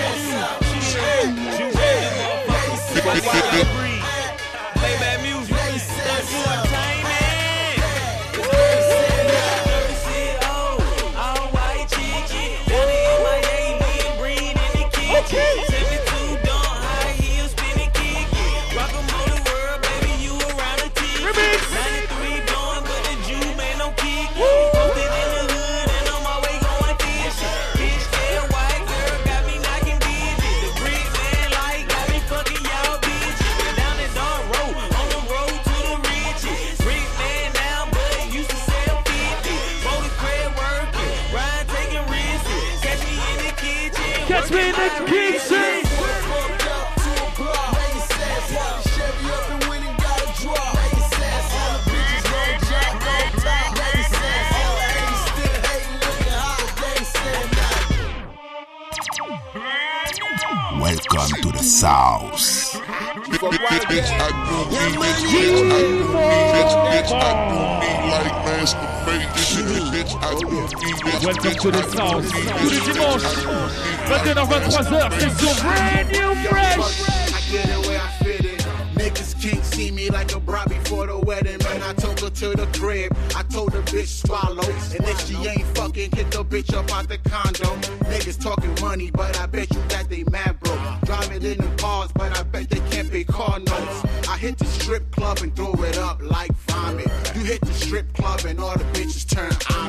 [79.79, 81.59] See me like a bride before the wedding.
[81.63, 83.17] Man, I took her to the crib.
[83.37, 84.69] I told the bitch swallow.
[84.95, 87.71] And if she ain't fucking, get the bitch up out the condo.
[88.11, 90.81] Niggas talking money, but I bet you that they mad broke.
[91.03, 93.99] Driving in the cars, but I bet they can't pay car notes.
[94.29, 97.11] I hit the strip club and throw it up like vomit.
[97.37, 99.88] You hit the strip club and all the bitches turn Amish.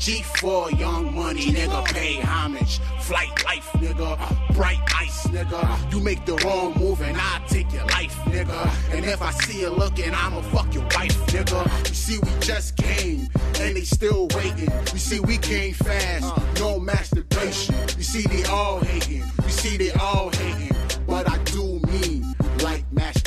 [0.00, 2.78] G4, young money, nigga, pay homage.
[3.00, 4.16] Flight life, nigga.
[4.54, 5.92] Bright ice, nigga.
[5.92, 8.94] You make the wrong move and I take your life, nigga.
[8.94, 11.88] And if I see you looking, I'ma fuck your wife, nigga.
[11.88, 13.28] You see, we just came
[13.60, 14.70] and they still waiting.
[14.90, 17.74] You see, we came fast, no masturbation.
[17.98, 19.24] You see, they all hating.
[19.44, 20.74] You see, they all hating.
[21.06, 22.24] But I do mean
[22.62, 23.19] like masturbation.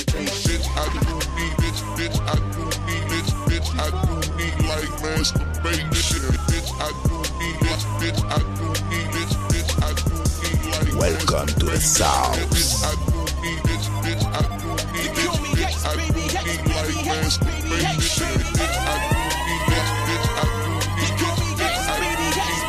[5.23, 6.21] Like masturbation.
[6.51, 10.99] Bitch, I do me, bitch, bitch, I do me, bitch, bitch, I do me like
[10.99, 12.35] Welcome to the South.
[12.51, 17.05] Bitch, I do me, bitch, bitch, I do me, bitch, bitch, I do me like
[17.05, 18.33] masturbation.
[18.53, 22.59] Bitch, I do me, bitch, bitch, I do me, bitch, bitch, I do me like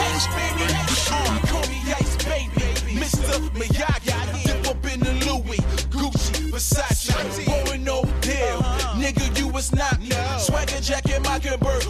[0.00, 1.34] masturbation.
[1.46, 2.68] Call me Ice Baby,
[2.98, 3.34] Mr.
[3.54, 8.58] Miyagi, dip up in the Louis, Gucci, Versace, pouring no deal.
[8.98, 10.10] Nigga, you was not me.
[10.38, 11.84] Swagger jacket, Mockingbird,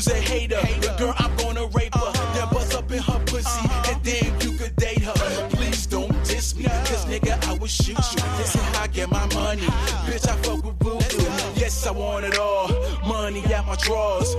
[0.00, 0.60] you's a hater.
[0.80, 2.12] The girl, I'm gonna rape her.
[2.34, 5.48] Then bust up in her pussy, and then you could date her.
[5.50, 8.22] Please don't diss me, cause nigga, I will shoot you.
[8.38, 9.68] This is how I get my money.
[10.06, 11.22] Bitch, I fuck with voodoo.
[11.54, 12.68] Yes, I want it all.
[13.06, 14.34] Money at my drawers.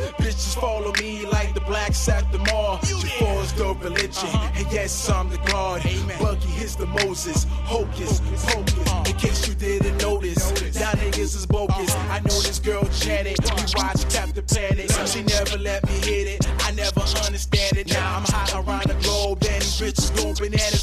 [0.52, 2.78] Bitches follow me like the blacks at the mall.
[2.80, 4.52] G4's the religion, uh-huh.
[4.56, 5.82] and yes, I'm the God.
[6.19, 8.88] Bucky is the Moses, hocus pocus.
[8.88, 9.03] Uh-huh.
[9.07, 11.94] In case you didn't notice, y'all niggas is bogus.
[11.94, 12.14] Uh-huh.
[12.14, 14.91] I know this girl Janet, we watch Captain Planet.
[15.07, 17.90] She never let me hit it, I never understand it.
[17.90, 20.82] Now I'm high around the globe, and these bitches going bananas.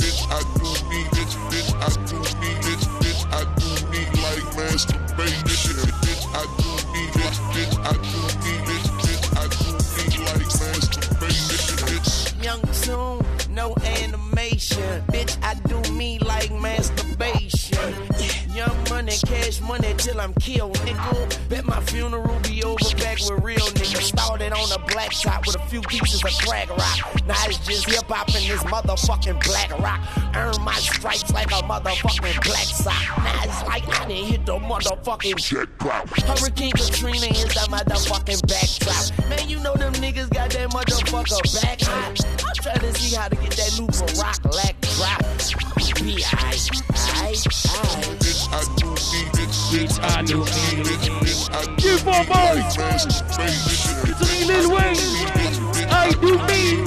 [0.00, 4.56] Bitch, I do me, bitch, bitch, I do me, bitch, bitch, I do me like
[4.56, 5.49] masturbation.
[14.60, 16.99] Bitch, I do me like masturbation.
[19.26, 21.48] Cash money till I'm killed, nigga.
[21.48, 24.02] Bet my funeral be over back with real niggas.
[24.02, 27.26] Started on a black top with a few pieces of crack rock.
[27.26, 30.00] Now it's just hip hop in this motherfucking black rock.
[30.34, 33.18] Earn my stripes like a motherfucking black sock.
[33.18, 36.08] Now it's like I didn't hit the motherfucking jackpot.
[36.20, 39.28] Hurricane Katrina is the motherfucking backdrop.
[39.28, 41.80] Man, you know them niggas got that motherfucker back.
[41.88, 42.14] I'm
[42.54, 45.79] trying to see how to get that new Barack Black drop.
[48.18, 50.44] Bitch, I do me, bitch, bitch, I do me,
[50.84, 52.78] bitch, bitch, I do Give me up, like boys.
[52.78, 53.94] masturbation.
[54.06, 54.96] Featuring Lil Wayne.
[55.90, 56.84] I do me.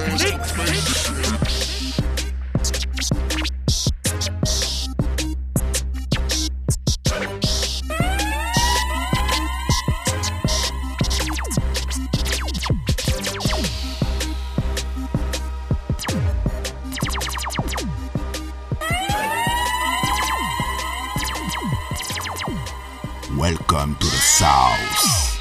[23.45, 25.37] Welcome to the South.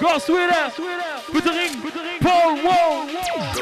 [0.00, 0.70] Go Sweeter.
[0.70, 1.74] Featuring
[2.22, 3.06] Paul Wall.
[3.06, 3.52] Yeah.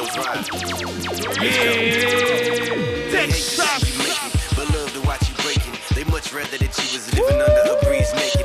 [3.11, 4.55] Texas.
[4.55, 5.73] But love to watch you breaking.
[5.95, 8.38] They much rather that you was living under a breeze naked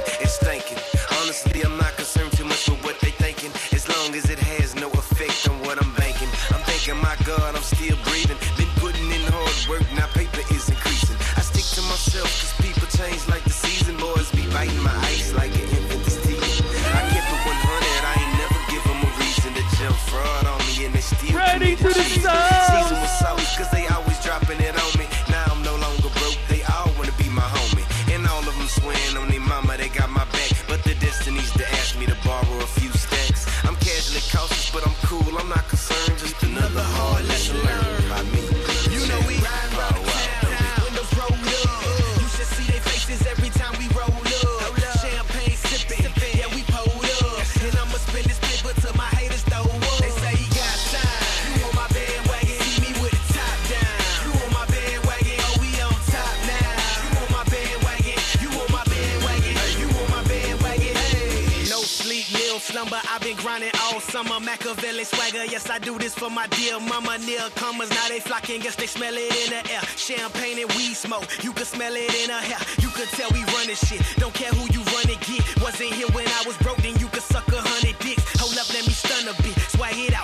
[64.64, 67.18] Machiavelli swagger, yes, I do this for my dear mama.
[67.18, 69.82] Near comers, now they flocking, guess they smell it in the air.
[69.96, 72.56] Champagne and weed smoke, you can smell it in her hair.
[72.80, 75.44] You could tell we running shit, don't care who you run it, get.
[75.60, 78.24] Wasn't here when I was broke, then you could suck a hundred dicks.
[78.40, 80.23] Hold up, let me stun a bit, swag it out.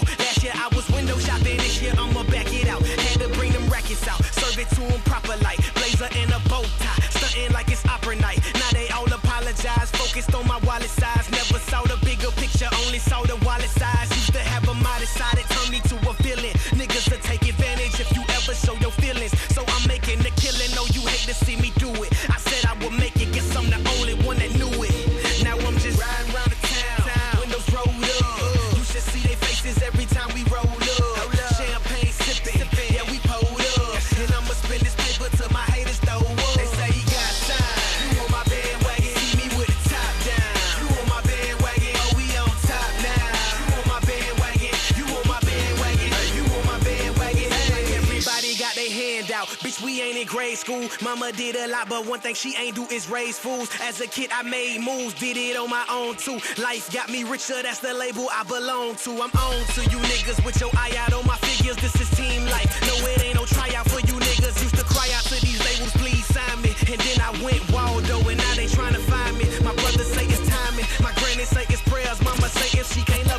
[50.31, 50.89] Grade school.
[51.02, 53.69] Mama did a lot, but one thing she ain't do is raise fools.
[53.82, 56.39] As a kid, I made moves, did it on my own too.
[56.62, 59.11] Life got me richer, that's the label I belong to.
[59.11, 61.77] I'm on to you niggas with your eye out on my figures.
[61.77, 62.70] This is team life.
[62.86, 64.62] No, it ain't no tryout for you niggas.
[64.62, 66.70] Used to cry out to these labels, please sign me.
[66.86, 69.47] And then I went Waldo, and now they trying to find me.
[69.65, 70.86] My brother say it's timing.
[71.02, 72.23] My granny say it's prayers.
[72.23, 73.30] Mama say if she can't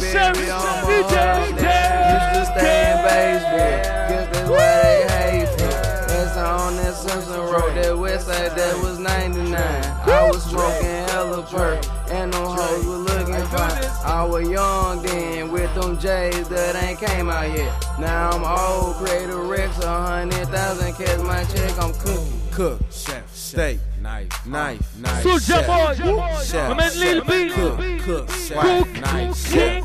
[0.00, 2.10] white The berry service on my DJ mustache.
[2.10, 5.68] Used to stay in Batesville, guess that's why they hate me.
[6.08, 9.54] That's on that Simpson Road, that west side, that was 99.
[9.54, 13.84] I was smoking hella perk, and them hoes were looking fine.
[14.04, 17.72] I was young then, with them J's that ain't came out yet.
[17.98, 22.40] Now I'm old, creator Rex, a hundred thousand, catch my check, I'm cooking.
[22.50, 25.24] Cook, chef, steak, knife, knife, knife.
[25.24, 27.48] Soulja chef, Boy, chef, my man Lil B.
[27.50, 29.79] Cook, cook, chef, Cook, knife, king, chef,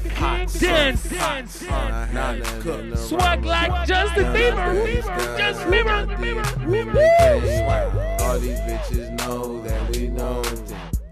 [0.65, 2.97] dance, knife, cook.
[2.97, 6.05] Swag like Justin Bieber, Justin Bieber.
[8.21, 10.43] All these bitches know that we know.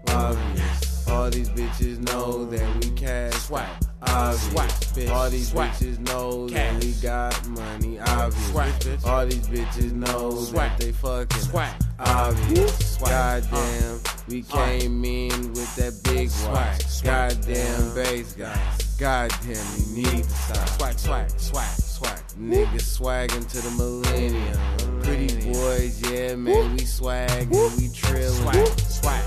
[0.08, 1.08] Obvious.
[1.08, 3.68] All these bitches know that we cash swag.
[4.02, 5.10] Obvious.
[5.10, 7.98] All these bitches know that we got money.
[8.00, 9.04] Obvious.
[9.04, 12.96] All these bitches know that they fucking obvious.
[12.98, 16.82] Goddamn, we came in with that big swag.
[17.02, 18.83] Goddamn bass guys.
[18.98, 20.68] Goddamn, we need to stop.
[20.68, 22.18] Swag, swag, swag, swag.
[22.38, 25.02] Niggas swagging to the millennium.
[25.02, 28.30] Pretty boys, yeah, man, we swag and we trillin'.
[28.30, 29.24] Swag, swag.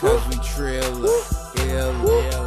[0.00, 1.04] Cause we trillin'.
[1.68, 1.92] Ill,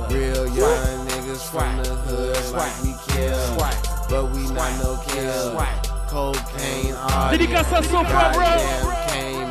[0.10, 3.58] real young niggas from the hood like we kill.
[4.10, 5.56] But we not no kill.
[6.10, 8.92] Cocaine, all Did Dédicace à Sopra, bro.
[9.08, 9.51] came in.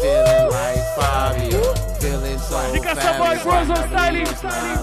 [0.00, 1.62] feeling like Fabio.
[2.00, 4.26] Feeling so Dédicace à Boy Bros on styling.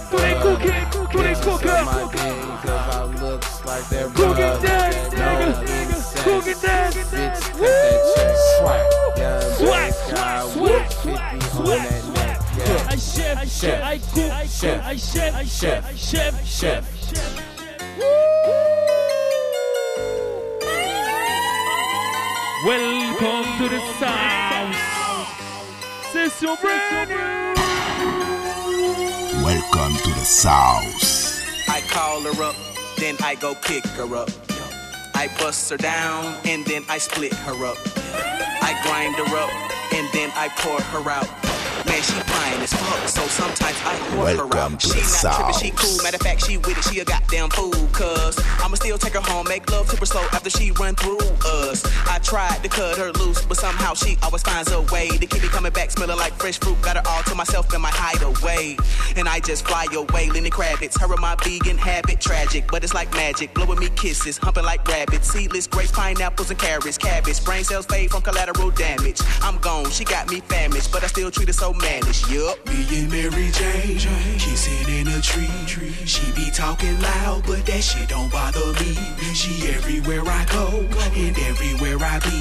[0.09, 1.85] Tous les cookies, tous les cookers.
[2.61, 4.61] Cause I looks like they're Cooking brothers.
[4.61, 5.47] dance, No nigga.
[5.61, 6.23] incest.
[6.23, 6.95] Cooking dance.
[7.11, 8.35] Bitch, cut that check.
[8.59, 8.81] Swag.
[9.17, 12.37] Young Swag, black guy swag, with swag, 50 on swag, that neck.
[12.57, 12.87] Yeah.
[12.89, 17.91] I chef, I chef, I cook, I chef, I chef, I chef, I chef, chef.
[22.65, 25.00] Welcome to the South.
[26.11, 27.15] Session brand new.
[29.45, 31.39] Welcome to the South.
[31.69, 32.55] I call her up,
[32.97, 34.29] then I go pick her up.
[35.15, 37.77] I bust her down, and then I split her up.
[38.61, 39.51] I grind her up,
[39.93, 41.40] and then I pour her out.
[42.01, 44.79] Man, she fine as fuck, so sometimes I her Welcome out.
[44.79, 46.03] to She the not tripping, she cool.
[46.03, 47.71] Matter of fact, she with it, she a goddamn fool.
[47.93, 51.19] Cause I'ma still take her home, make love to her slow after she run through
[51.45, 51.85] us.
[52.09, 55.43] I tried to cut her loose, but somehow she always finds a way to keep
[55.43, 56.81] me coming back, smelling like fresh fruit.
[56.81, 58.77] Got her all to myself in my hideaway.
[59.15, 60.99] And I just fly away, Lenny Kravitz.
[60.99, 63.53] Her and my vegan habit, tragic, but it's like magic.
[63.53, 65.29] Blowing me kisses, humping like rabbits.
[65.29, 67.43] Seedless grapes, pineapples, and carrots, cabbage.
[67.45, 69.21] Brain cells fade from collateral damage.
[69.41, 72.29] I'm gone, she got me famished, but I still treat her so mannish.
[72.29, 72.57] Yup.
[72.67, 73.97] Me and Mary Jane,
[74.39, 75.47] kissing in a tree.
[75.67, 75.93] tree.
[76.05, 78.93] She be talking loud, but that shit don't bother me.
[79.33, 80.65] She everywhere I go,
[81.15, 82.39] and everywhere I be.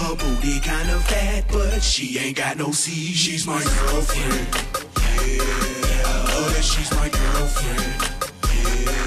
[0.00, 2.90] Her booty kinda fat, but she ain't got no C.
[3.12, 4.46] She's my girlfriend.
[5.26, 7.92] Yeah, oh, that she's my girlfriend.
[8.54, 9.02] Yeah,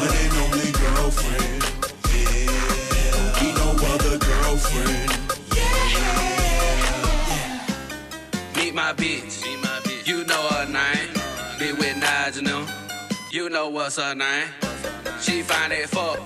[0.00, 1.62] one and only girlfriend.
[2.12, 5.25] Yeah, be no other girlfriend.
[8.76, 10.06] Meet my bitch.
[10.06, 11.08] You know her name.
[11.58, 12.66] Be with Nige and them.
[13.32, 14.48] You know what's her name.
[15.18, 16.20] She find it fuck.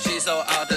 [0.00, 0.71] She so out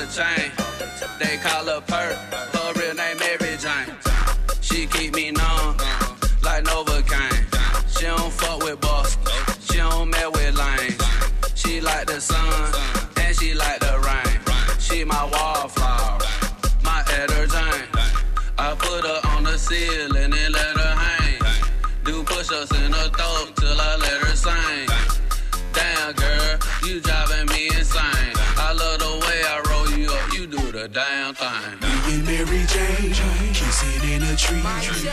[34.46, 34.62] tree.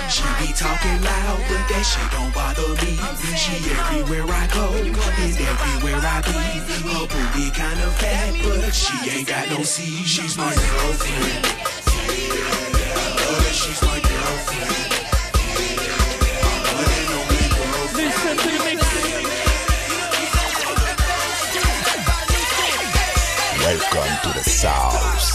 [0.09, 2.93] She be talking loud, but that shit don't bother me.
[3.37, 6.37] She everywhere I go, and everywhere I be.
[6.89, 10.05] Her booty kinda fat, but she ain't got no C.
[10.05, 11.47] She's my girlfriend.
[13.53, 14.71] She's my girlfriend.
[17.97, 18.81] Listen to the mix.
[23.65, 25.32] Welcome to the South.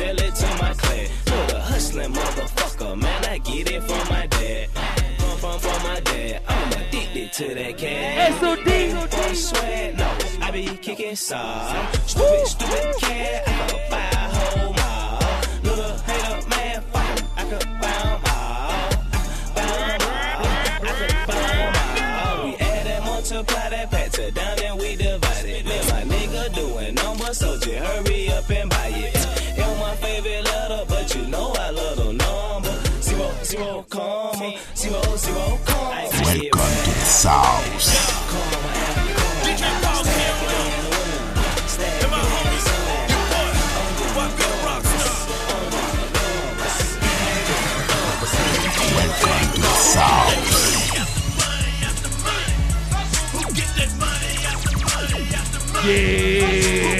[0.00, 1.08] sell it to my clan.
[1.48, 4.68] the hustling motherfucker, man, I get it from my dad.
[5.18, 8.40] From, from, from my dad, I'm addicted to that cash.
[8.40, 8.68] SOD,
[9.24, 10.08] I'm sweat, no,
[10.46, 11.86] I be kicking some.
[12.06, 15.20] Stupid, stupid cat, I could buy a whole mall.
[15.66, 18.80] Little hater, man, fuck him, I could buy him all.
[20.88, 21.72] I could buy him
[22.24, 22.44] all.
[22.46, 25.64] We add and multiply that pattern down and we divide it.
[25.66, 29.19] Man, my nigga doing numbers, so just hurry up and buy it
[30.22, 32.76] letter, but you know I love the number.
[33.00, 36.08] Zero, zero, comma, zero, zero, comma.
[36.12, 37.66] Welcome to the South.
[48.94, 50.36] Welcome to the South.
[55.82, 56.99] Yeah.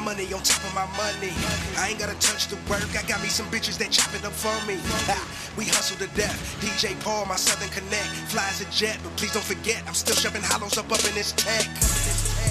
[0.00, 1.32] money on top of my money.
[1.76, 2.88] I ain't gotta touch the work.
[2.96, 4.80] I got me some bitches that chop it up for me.
[5.08, 5.18] Ha,
[5.56, 6.36] we hustle to death.
[6.60, 8.08] DJ Paul, my Southern Connect.
[8.32, 11.32] Flies a jet, but please don't forget, I'm still shoving hollows up up in this
[11.32, 11.68] tech.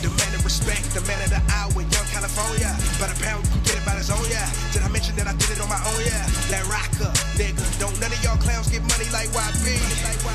[0.02, 2.72] The man of respect, the man of the hour, young California.
[3.02, 4.48] By the pound, you get it by his own, yeah.
[4.72, 6.24] Did I mention that I did it on my own, yeah?
[6.54, 7.60] That rocker, nigga.
[7.80, 9.76] Don't none of y'all clowns get money like YB.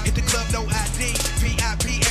[0.04, 1.16] Hit the club, no ID.
[1.40, 2.03] VIP.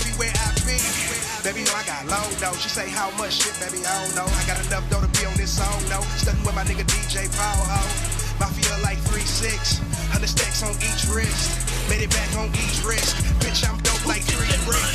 [1.43, 2.55] Baby, know I got low though.
[2.55, 4.23] She say how much shit, baby, I don't know.
[4.23, 5.99] I got enough dough to be on this song, no.
[6.15, 7.83] Stuck with my nigga DJ Paul, ho.
[8.39, 9.83] Mafia like 3-6.
[10.15, 11.51] 100 stacks on each wrist.
[11.89, 13.19] Made it back on each wrist.
[13.43, 14.92] Bitch, I'm dope like three bricks.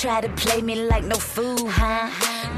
[0.00, 2.08] Try to play me like no fool, huh?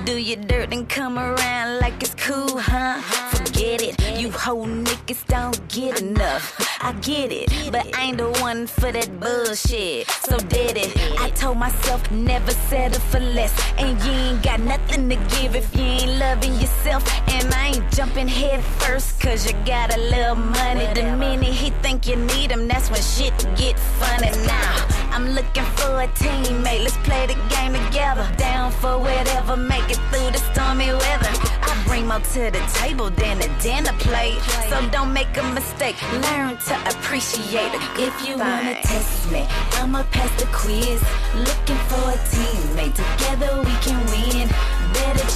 [0.05, 3.01] Do your dirt and come around like it's cool, huh?
[3.31, 4.21] Forget it.
[4.21, 6.45] You whole niggas don't get enough.
[6.83, 10.07] I get it, but I ain't the one for that bullshit.
[10.11, 10.93] So did it.
[11.19, 13.55] I told myself never settle for less.
[13.79, 17.03] And you ain't got nothing to give if you ain't loving yourself.
[17.31, 20.87] And I ain't jumping head first, cause you got a little money.
[20.93, 24.31] The minute he think you need him, that's when shit get funny.
[24.47, 24.90] Now,
[25.21, 26.83] I'm looking for a teammate.
[26.83, 28.27] Let's play the game together.
[28.39, 31.33] Down for whatever, make it through the stormy weather.
[31.61, 34.41] I bring more to the table than a dinner plate.
[34.71, 36.01] So don't make a mistake.
[36.25, 37.83] Learn to appreciate it.
[37.99, 41.03] If you wanna test me, I'ma pass the quiz.
[41.37, 42.97] Looking for a teammate.
[42.97, 44.20] Together we can win.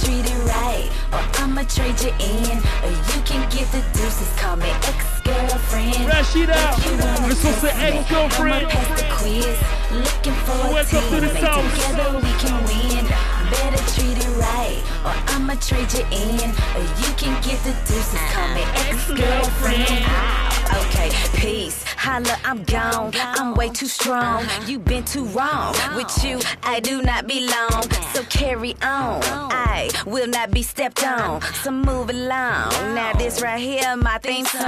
[0.03, 2.57] Treat it right, or I'ma trade you in.
[2.83, 4.29] Or you can get the deuces.
[4.37, 5.95] Call me ex-girlfriend.
[6.11, 8.65] Rasheeda, If you wanna le son c'est test me, ex-girlfriend.
[8.65, 9.57] I'ma pass the quiz.
[9.91, 11.29] Looking for a Welcome to the.
[11.39, 11.63] South.
[11.73, 13.05] Together we can win.
[13.49, 16.49] Better treat it right, or I'ma trade you in.
[16.75, 18.19] Or you can get the deuces.
[18.33, 18.91] Call me uh-huh.
[18.91, 20.54] ex-girlfriend.
[20.73, 21.83] Okay, peace.
[21.97, 23.11] Holla, I'm gone.
[23.15, 24.45] I'm way too strong.
[24.67, 25.73] You been too wrong.
[25.95, 27.83] With you, I do not belong.
[28.13, 29.21] So carry on.
[29.51, 31.41] I will not be stepped on.
[31.63, 32.69] So move along.
[32.93, 34.63] Now this right here, my theme song.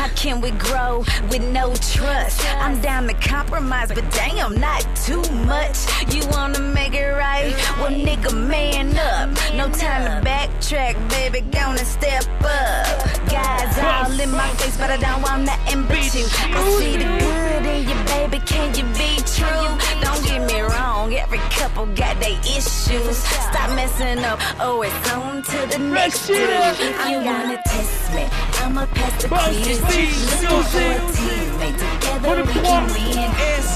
[0.00, 2.44] How can we grow with no trust?
[2.60, 5.78] I'm down to compromise, but damn, not too much.
[6.12, 7.54] You wanna make it right?
[7.78, 9.30] Well, nigga, man up.
[9.54, 11.40] No time to backtrack, baby.
[11.50, 13.28] Gonna step up.
[13.30, 16.26] Guys all in my face, but I don't want nothing but you.
[16.28, 18.38] I see the good in you, baby.
[18.46, 19.66] Can you be true?
[20.04, 23.16] Don't get me wrong, every couple got their issues.
[23.16, 24.38] Stop messing up.
[24.60, 26.36] Oh, it's on to the next dude.
[26.38, 28.28] If you wanna test me,
[28.62, 29.80] I'ma pass the quiz.
[29.80, 31.78] Looking for a teammate.
[31.80, 33.30] Together we can win.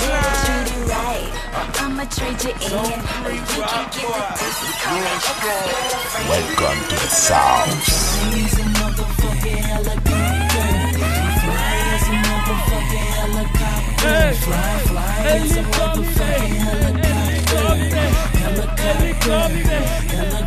[0.04, 2.72] Better treat it right, or I'ma trade you in.
[3.24, 4.00] Or you can get the
[4.36, 4.74] deuces.
[4.82, 6.28] Call me ex-girlfriend.
[6.28, 7.72] Welcome to the South.
[14.04, 14.34] Hey,
[15.24, 16.24] helicopter,
[17.00, 18.06] helicopter,
[18.76, 19.80] helicopter,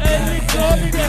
[0.06, 1.08] helicopter.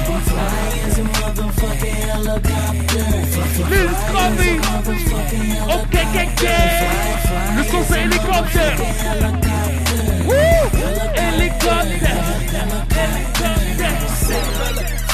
[3.69, 4.53] Lil Scotty,
[5.69, 6.45] ok, ok, ok.
[7.57, 8.79] Le son c'est hélicoptère.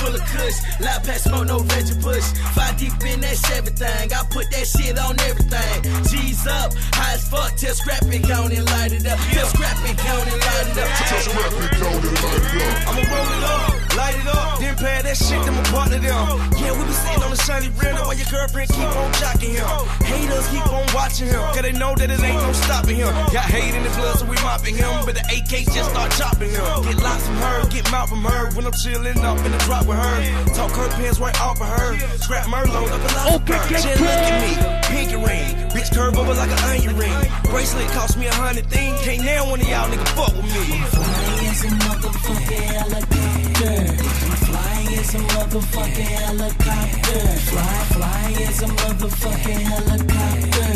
[0.00, 2.26] Full of kush, loud pass smoke, no Reggie Bush.
[2.54, 5.82] Five deep in that Chevy thing, I put that shit on everything.
[6.10, 9.18] G's up, high as fuck, till scrappy count and light it up.
[9.32, 10.88] Till scrappy count and light it up.
[11.08, 12.88] Till scrappy count and light it up.
[12.88, 14.43] I'ma roll it up, light it up,
[14.74, 16.26] then pay that shit, then my partner them.
[16.58, 19.66] Yeah, we be sitting on the shiny rim, while your girlfriend keep on jocking him.
[20.02, 23.12] Haters keep on watching him, cause they know that it ain't no stopping him.
[23.32, 26.50] Got hate in the blood, so we mopping him, but the AK just start chopping
[26.50, 26.66] him.
[26.84, 29.86] Get lots from her, get mouth from her, when I'm chilling up in the drop
[29.86, 30.16] with her.
[30.54, 33.68] Talk her pants right off of her, scrap Merlot up a lot of her.
[33.68, 34.52] Just look at me,
[34.88, 37.14] pinky ring, bitch curve over like an onion ring.
[37.50, 40.80] Bracelet cost me a hundred things, can't now one of y'all nigga fuck with me.
[40.90, 43.33] Flying as a motherfucking
[43.64, 44.44] helicopter.
[44.44, 47.20] Flying as a motherfucking helicopter.
[47.50, 50.68] Fly, fly as a motherfucking helicopter.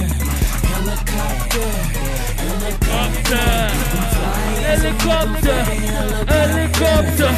[0.72, 1.68] Helicopter.
[2.38, 3.46] Helicopter,
[4.68, 5.58] helicopter,
[6.28, 7.30] helicopter,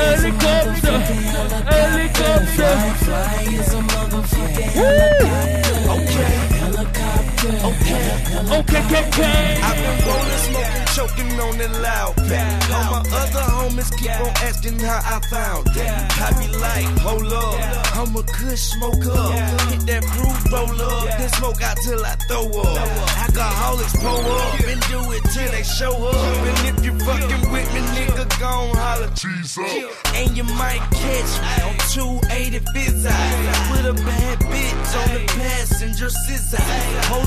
[0.00, 0.98] helicopter.
[1.70, 2.50] Helicopter.
[2.50, 5.90] Fly, fly is a motherfucking helicopter.
[5.90, 6.34] Okay,
[7.44, 8.20] okay,
[8.52, 8.80] okay.
[9.00, 9.60] Okay.
[9.62, 12.70] I've been rolling, smoking, choking on that loud pack.
[12.70, 16.12] All my other homies keep on asking how I found that.
[16.20, 19.16] I be like, hold up, I'm a kush smoker.
[19.70, 22.88] Hit that fruit roller, then smoke out till I throw up.
[23.24, 26.14] Alcoholics pull up and do it till they show up.
[26.14, 29.10] And if you fucking with me, nigga, gon' holler.
[30.14, 33.04] And you might catch me on 280 fizz
[33.70, 36.58] With a bad bitch on the passenger scissor.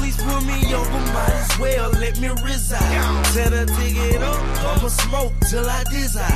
[0.03, 3.23] Police pull me over, might as well let me reside.
[3.33, 6.27] Tell her dig it up, I'ma smoke till I desire.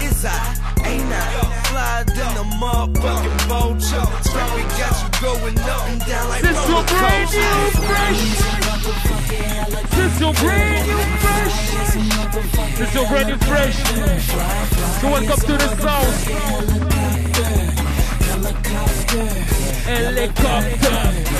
[0.00, 0.56] Is I,
[0.86, 1.28] ain't I?
[1.68, 4.06] Fly than the motherfucking vulture.
[4.24, 8.24] Strong got you going up and down like This your brand new fresh.
[9.90, 11.56] This your brand new fresh.
[12.78, 13.76] This your brand new fresh.
[14.96, 16.16] So welcome to the south.
[19.84, 20.90] Helicopter.
[20.90, 21.39] Let's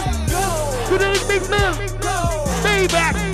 [0.00, 0.88] Smith.
[0.88, 1.74] To the big man.
[2.64, 3.14] Maybach.
[3.14, 3.33] Woo!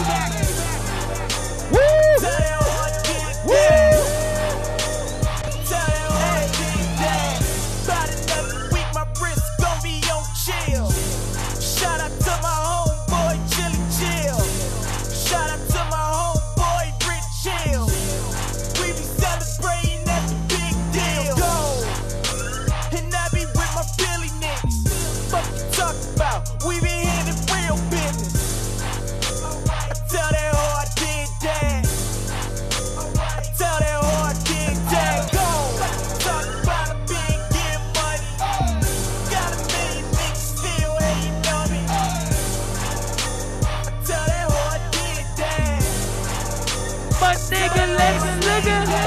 [48.62, 49.00] Nigga.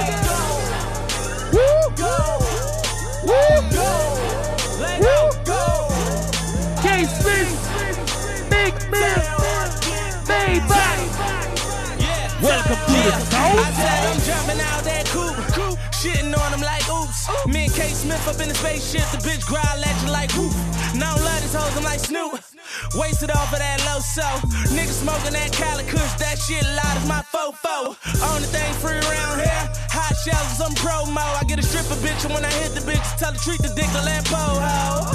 [6.81, 8.49] K Smith.
[8.49, 9.19] Big man.
[10.27, 10.99] Maybach.
[12.41, 13.75] Welcome to the I South.
[13.75, 17.29] said I'm jumping out that coupe, shitting on them like oops.
[17.47, 20.53] Me and K Smith up in the spaceship, the bitch growl at you like woof.
[20.95, 22.52] Now I love these hoes, I'm like Snoop.
[22.95, 24.21] Wasted off of that low so.
[24.69, 27.97] Niggas smoking that Cali Kush, that shit loud as my fofo.
[28.21, 31.17] Only thing free around here, hot shells some promo.
[31.17, 33.73] I get a stripper bitch, and when I hit the bitch, tell her treat the
[33.73, 35.09] dick the lampo ho.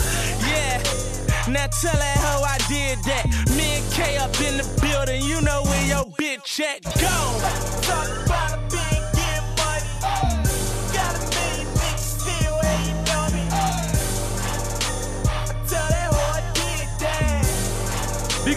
[0.51, 0.83] Yeah.
[1.47, 3.25] Now tell that hoe I did that.
[3.57, 6.83] Me and K up in the building, you know where your bitch at.
[6.83, 7.17] Go!
[7.87, 8.98] Talk about a big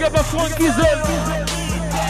[0.02, 2.02] Big up a Funky Zone.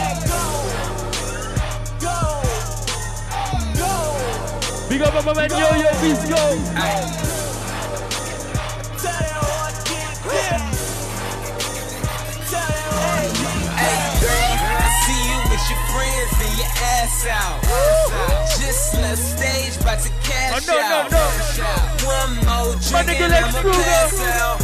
[4.88, 7.52] Big up a my man Yo Yo Bisco.
[13.74, 17.58] I see you with your friends and your ass out.
[18.60, 21.10] Just left stage, about to cash Oh, no, no, out.
[21.12, 21.24] no.
[22.08, 24.58] One more drink and I'ma pass out.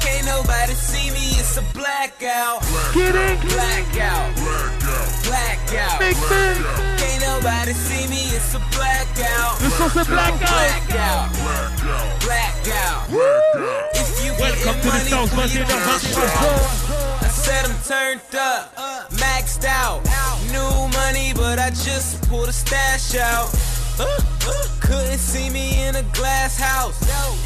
[0.00, 2.60] Can't nobody see me, it's a blackout.
[2.92, 3.40] Get it?
[3.40, 4.34] Blackout.
[5.24, 5.98] Blackout.
[6.00, 6.56] Big man.
[6.98, 9.60] Can't nobody see me, it's a blackout.
[9.62, 11.30] Le son c'est blackout.
[11.30, 11.30] Blackout.
[12.20, 13.02] Blackout.
[13.94, 16.66] If you Welcome to the South, pull your 21 trigger.
[17.22, 18.74] I said I'm turned up,
[19.22, 20.02] maxed out.
[20.50, 23.48] New money, but I just pulled a stash out.
[24.80, 26.98] Couldn't see me in a glass house.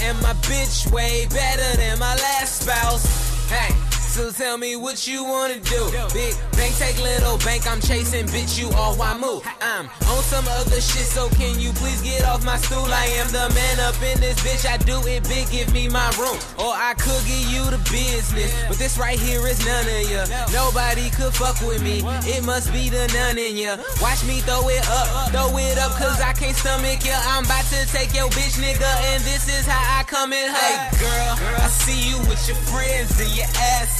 [0.02, 3.04] And my bitch way better than my last spouse.
[3.48, 3.89] Hey.
[4.10, 5.82] So tell me what you wanna do.
[6.12, 9.46] Big bank take little bank, I'm chasing, bitch, you all why move.
[9.62, 12.90] I'm on some other shit, so can you please get off my stool?
[12.90, 16.10] I am the man up in this bitch, I do it big, give me my
[16.18, 16.36] room.
[16.58, 20.26] Or I could give you the business, but this right here is none of ya.
[20.52, 23.78] Nobody could fuck with me, it must be the none in ya.
[24.02, 27.14] Watch me throw it up, throw it up, cause I can't stomach ya.
[27.30, 30.50] I'm about to take your bitch, nigga, and this is how I come in.
[30.50, 33.99] Hey, girl, I see you with your friends and your ass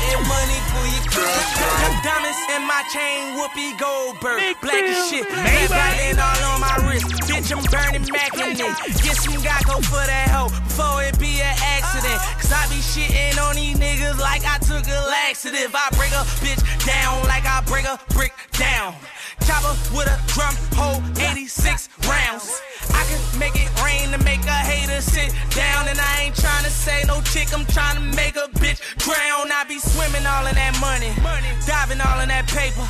[0.00, 1.48] getting money, pull your clip.
[2.04, 4.38] Diamonds in my chain, Whoopi Goldberg.
[4.62, 5.26] Black as shit.
[5.26, 7.06] Maybelline all on my wrist.
[7.26, 9.02] Bitch, I'm burning Mac in it.
[9.02, 12.18] Get some Geico for that hoe before it be an accident.
[12.38, 15.74] Cause I be shitting on these niggas like I took a laxative.
[15.74, 18.94] I break a bitch down like I break a brick down.
[19.46, 22.60] Chopper with a drum hole, 86 rounds.
[22.92, 25.88] I can make it rain to make a hater sit down.
[25.88, 29.50] And I ain't trying to say no chick, I'm trying to make a bitch drown.
[29.50, 31.10] I be swimming all in that money,
[31.66, 32.84] diving all in that paper.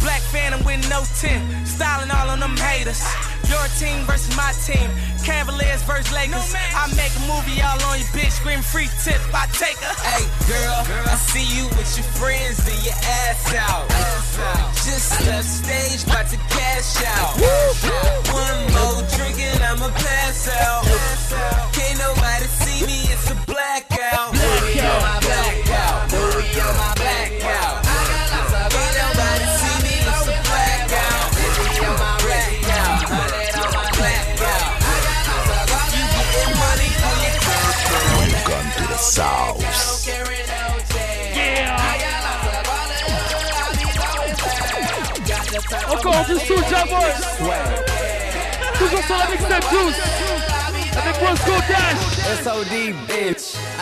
[0.00, 3.00] Black Phantom with no tint, styling all on them haters.
[3.48, 4.88] Your team versus my team,
[5.24, 6.52] Cavaliers versus Lakers.
[6.54, 9.94] I make a movie all on your bitch, scream free tip, I take her.
[10.04, 13.88] Hey girl, I see you with your friends and your ass out.
[14.84, 17.27] Just left stage, about to cash out.
[46.28, 47.50] Encore du Soulja Boy.
[48.78, 49.96] Toujours sur la mixtape Juice.
[50.96, 52.44] Avec Roscoe Dash.
[52.44, 52.72] SOD
[53.06, 53.37] bitch.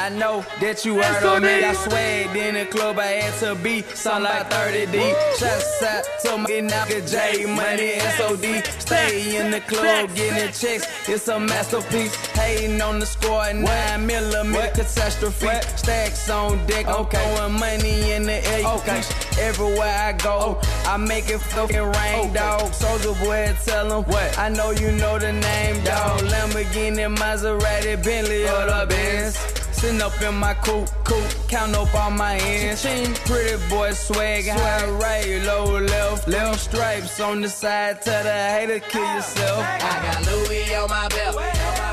[0.06, 1.64] I know that you heard of me.
[1.64, 5.16] I swear in the club I had to be something like 30 deep.
[5.36, 8.64] Shots out to my nigga J Money SOD.
[8.80, 10.86] Stay in the club getting checks.
[11.08, 12.14] It's a masterpiece.
[12.38, 15.48] Hating on the score, 9 millimeter catastrophe.
[15.74, 16.86] Stacks on deck.
[16.86, 18.64] I'm throwing money in the air.
[18.76, 19.02] Okay.
[19.40, 22.70] Everywhere I go, I make it fucking rain, dog.
[22.70, 24.38] Soulja Boy, tell him what.
[24.38, 26.20] I know you know the name, dog.
[26.20, 29.55] Lamborghini, Maserati, Bentley, or the Benz.
[29.86, 32.82] Sitting up in my coupe, coupe, count up all my ends.
[33.20, 38.02] Pretty boy swag, high right, low left, left stripes on the side.
[38.02, 39.14] Tell the hater kill ah.
[39.14, 39.60] yourself.
[39.60, 41.36] I got Louis on my belt,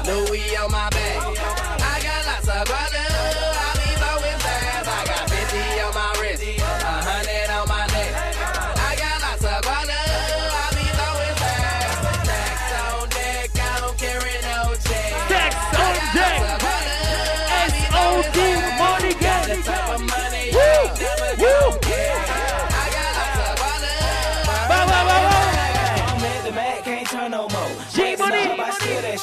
[0.08, 1.23] Louis on my back.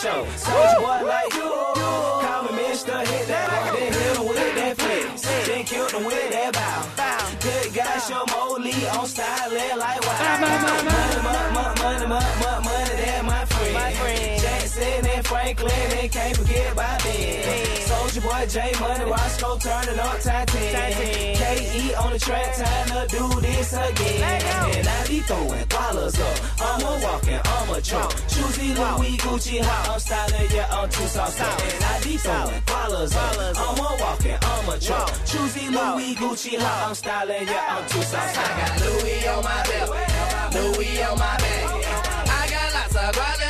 [0.00, 0.24] Show.
[0.40, 1.44] Soulja Boy like you.
[1.44, 5.20] Call me Mister, hit that rock, then hit him with that flex.
[5.46, 6.88] Then killed him with that bow.
[7.40, 10.40] Good guy, show Molly on style, like wow.
[10.40, 11.44] Money, money, money,
[11.84, 14.40] money, money, money, that my friend.
[14.40, 16.99] Jackson and Franklin, they can't forget about
[18.12, 18.20] Ben.
[18.20, 20.92] Soulja Boy, J Money, Roscoe turning up time 10.
[21.36, 24.76] KE on the track, time to do this again.
[24.76, 26.38] And I be throwing dollars up.
[26.60, 28.14] I'm a walking, I'm a trunk.
[28.28, 29.88] Choosy Louis Gucci hot.
[29.90, 31.40] I'm styling, yeah, I'm too soft.
[31.40, 33.56] And I be throwing dollars up.
[33.56, 35.10] I'm a walking, I'm a trunk.
[35.26, 36.88] Choosy Louis Gucci hot.
[36.88, 38.38] I'm styling, yeah, I'm too soft.
[38.38, 39.90] I got Louis on my belt,
[40.54, 41.64] Louis on my back.
[42.28, 43.49] I got lots of brother.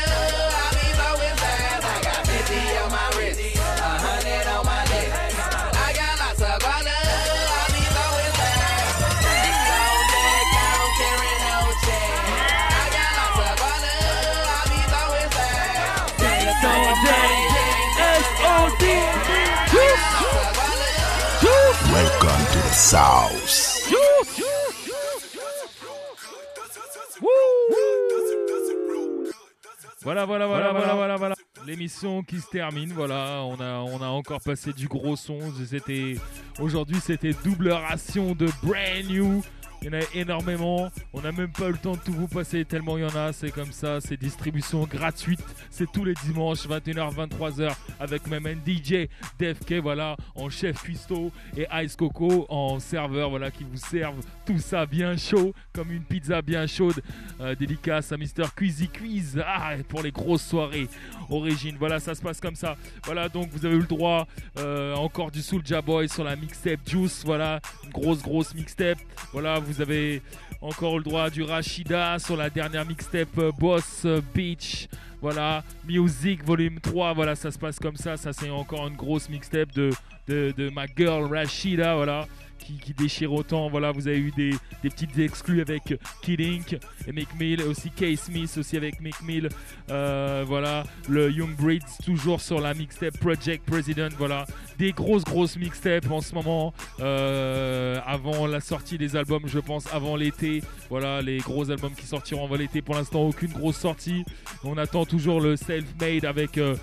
[30.02, 31.34] Voilà, voilà, voilà, voilà, voilà, voilà.
[31.66, 35.38] L'émission qui se termine, voilà, on a, on a encore passé du gros son.
[35.68, 36.14] C'était
[36.58, 39.42] aujourd'hui, c'était double ration de brand new.
[39.82, 40.90] Il y en a énormément.
[41.14, 43.32] On n'a même pas le temps de tout vous passer tellement il y en a.
[43.32, 45.40] C'est comme ça, c'est distribution gratuite.
[45.70, 49.08] C'est tous les dimanches, 21h, 23h, avec même un DJ
[49.38, 54.58] DFK, voilà, en chef cuistot et Ice Coco en serveur, voilà, qui vous servent tout
[54.58, 57.00] ça bien chaud, comme une pizza bien chaude.
[57.40, 59.42] Euh, dédicace à Mister Queasy Quiz.
[59.46, 60.88] Ah, pour les grosses soirées.
[61.30, 62.76] Origine, voilà, ça se passe comme ça.
[63.04, 64.26] Voilà, donc vous avez eu le droit
[64.58, 67.22] euh, encore du Soulja Boy sur la mixtape Juice.
[67.24, 68.98] Voilà, une grosse, grosse mixtape.
[69.32, 70.22] Voilà, vous avez
[70.62, 74.88] encore le droit du Rashida sur la dernière mixtape euh, Boss euh, Beach.
[75.20, 77.12] Voilà, Music Volume 3.
[77.12, 78.16] Voilà, ça se passe comme ça.
[78.16, 79.90] Ça, c'est encore une grosse mixtape de,
[80.28, 81.94] de, de ma girl Rashida.
[81.94, 82.26] Voilà
[82.60, 83.68] qui, déchire autant.
[83.68, 88.16] Voilà, vous avez eu des, petites exclus avec Kid Ink et Mick Mill, aussi Kay
[88.16, 89.48] Smith aussi avec Mick Mill.
[89.90, 94.10] Euh, voilà, le Young Breeds toujours sur la mixtape Project President.
[94.18, 94.46] Voilà,
[94.78, 96.72] des grosses grosses mixtapes en ce moment.
[97.00, 100.62] euh, avant la sortie des albums, je pense avant l'été.
[100.88, 102.82] Voilà, les gros albums qui sortiront avant l'été.
[102.82, 104.24] Pour l'instant, aucune grosse sortie.
[104.64, 106.76] On attend toujours le self-made avec euh,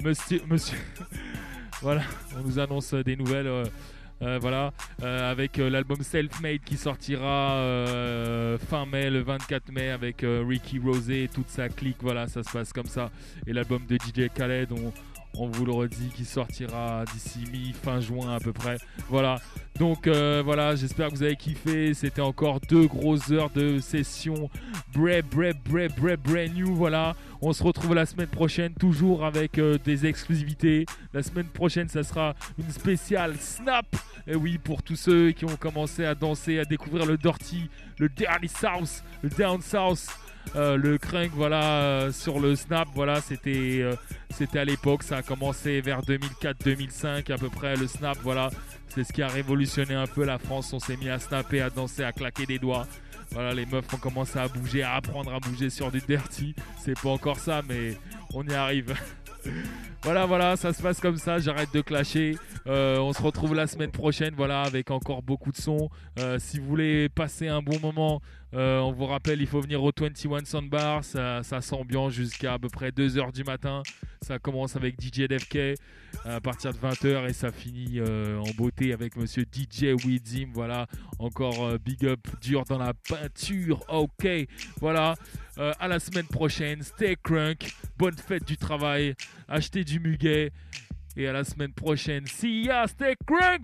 [0.00, 0.40] Monsieur,
[1.80, 2.02] voilà,
[2.36, 3.64] on nous annonce des nouvelles.
[4.22, 4.72] Euh, voilà,
[5.02, 7.56] euh, avec euh, l'album Self-Made qui sortira
[8.68, 11.98] fin mai, le 24 mai, avec Ricky Rosé et toute sa clique.
[12.00, 13.10] Voilà, ça se passe comme ça.
[13.46, 14.92] Et l'album de DJ Khaled, on,
[15.40, 18.78] on vous le redit, qui sortira d'ici mi-fin juin à peu près.
[19.08, 19.38] Voilà,
[19.78, 21.92] donc euh, voilà, j'espère que vous avez kiffé.
[21.94, 24.48] C'était encore deux grosses heures de session.
[24.94, 26.74] Bre, bre, bre, bre, brand new.
[26.74, 30.86] Voilà, on se retrouve la semaine prochaine, toujours avec euh, des exclusivités.
[31.12, 33.86] La semaine prochaine, ça sera une spéciale Snap.
[34.26, 37.68] Et oui, pour tous ceux qui ont commencé à danser, à découvrir le Dirty,
[37.98, 40.08] le Dirty South, le Down South.
[40.54, 43.94] Euh, le crunk voilà euh, sur le snap voilà c'était euh,
[44.30, 48.50] c'était à l'époque ça a commencé vers 2004 2005 à peu près le snap voilà
[48.88, 51.68] c'est ce qui a révolutionné un peu la France on s'est mis à snapper à
[51.68, 52.86] danser à claquer des doigts
[53.32, 56.98] voilà les meufs ont commencé à bouger à apprendre à bouger sur du dirty c'est
[56.98, 57.98] pas encore ça mais
[58.32, 58.94] on y arrive
[60.02, 61.38] voilà, voilà, ça se passe comme ça.
[61.38, 62.36] J'arrête de clasher.
[62.66, 65.88] On se retrouve la semaine prochaine, voilà, avec encore beaucoup de sons.
[66.38, 68.20] Si vous voulez passer un bon moment,
[68.56, 71.04] euh, on vous rappelle, il faut venir au 21 Soundbar.
[71.04, 73.82] Ça, ça s'ambiance jusqu'à à peu près 2h du matin.
[74.22, 75.78] Ça commence avec DJ DFK
[76.24, 80.48] à partir de 20h et ça finit euh, en beauté avec monsieur DJ Widzim.
[80.54, 80.86] Voilà,
[81.18, 83.84] encore euh, big up dur dans la peinture.
[83.88, 84.26] Ok,
[84.80, 85.16] voilà.
[85.58, 86.82] Euh, à la semaine prochaine.
[86.82, 87.70] Stay crunk.
[87.98, 89.14] Bonne fête du travail.
[89.48, 90.50] Achetez du muguet.
[91.16, 92.26] Et à la semaine prochaine.
[92.26, 92.86] See ya.
[92.86, 93.62] Stay crunk.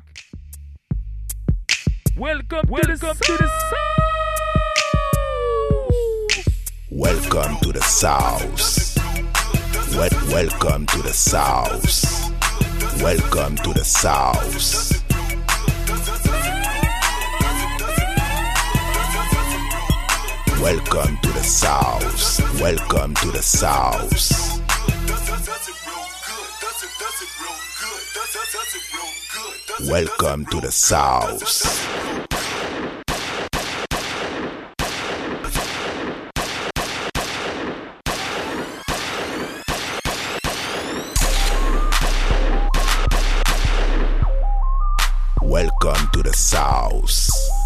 [2.14, 4.31] Welcome, to the, to the
[6.94, 8.96] Welcome to the South.
[9.96, 11.82] Wel- welcome to the South.
[13.02, 15.02] Welcome to the South.
[20.60, 22.60] Welcome to the South.
[22.60, 24.60] Welcome to the South.
[29.88, 31.72] Welcome to the South.
[45.52, 47.61] Welcome to the South.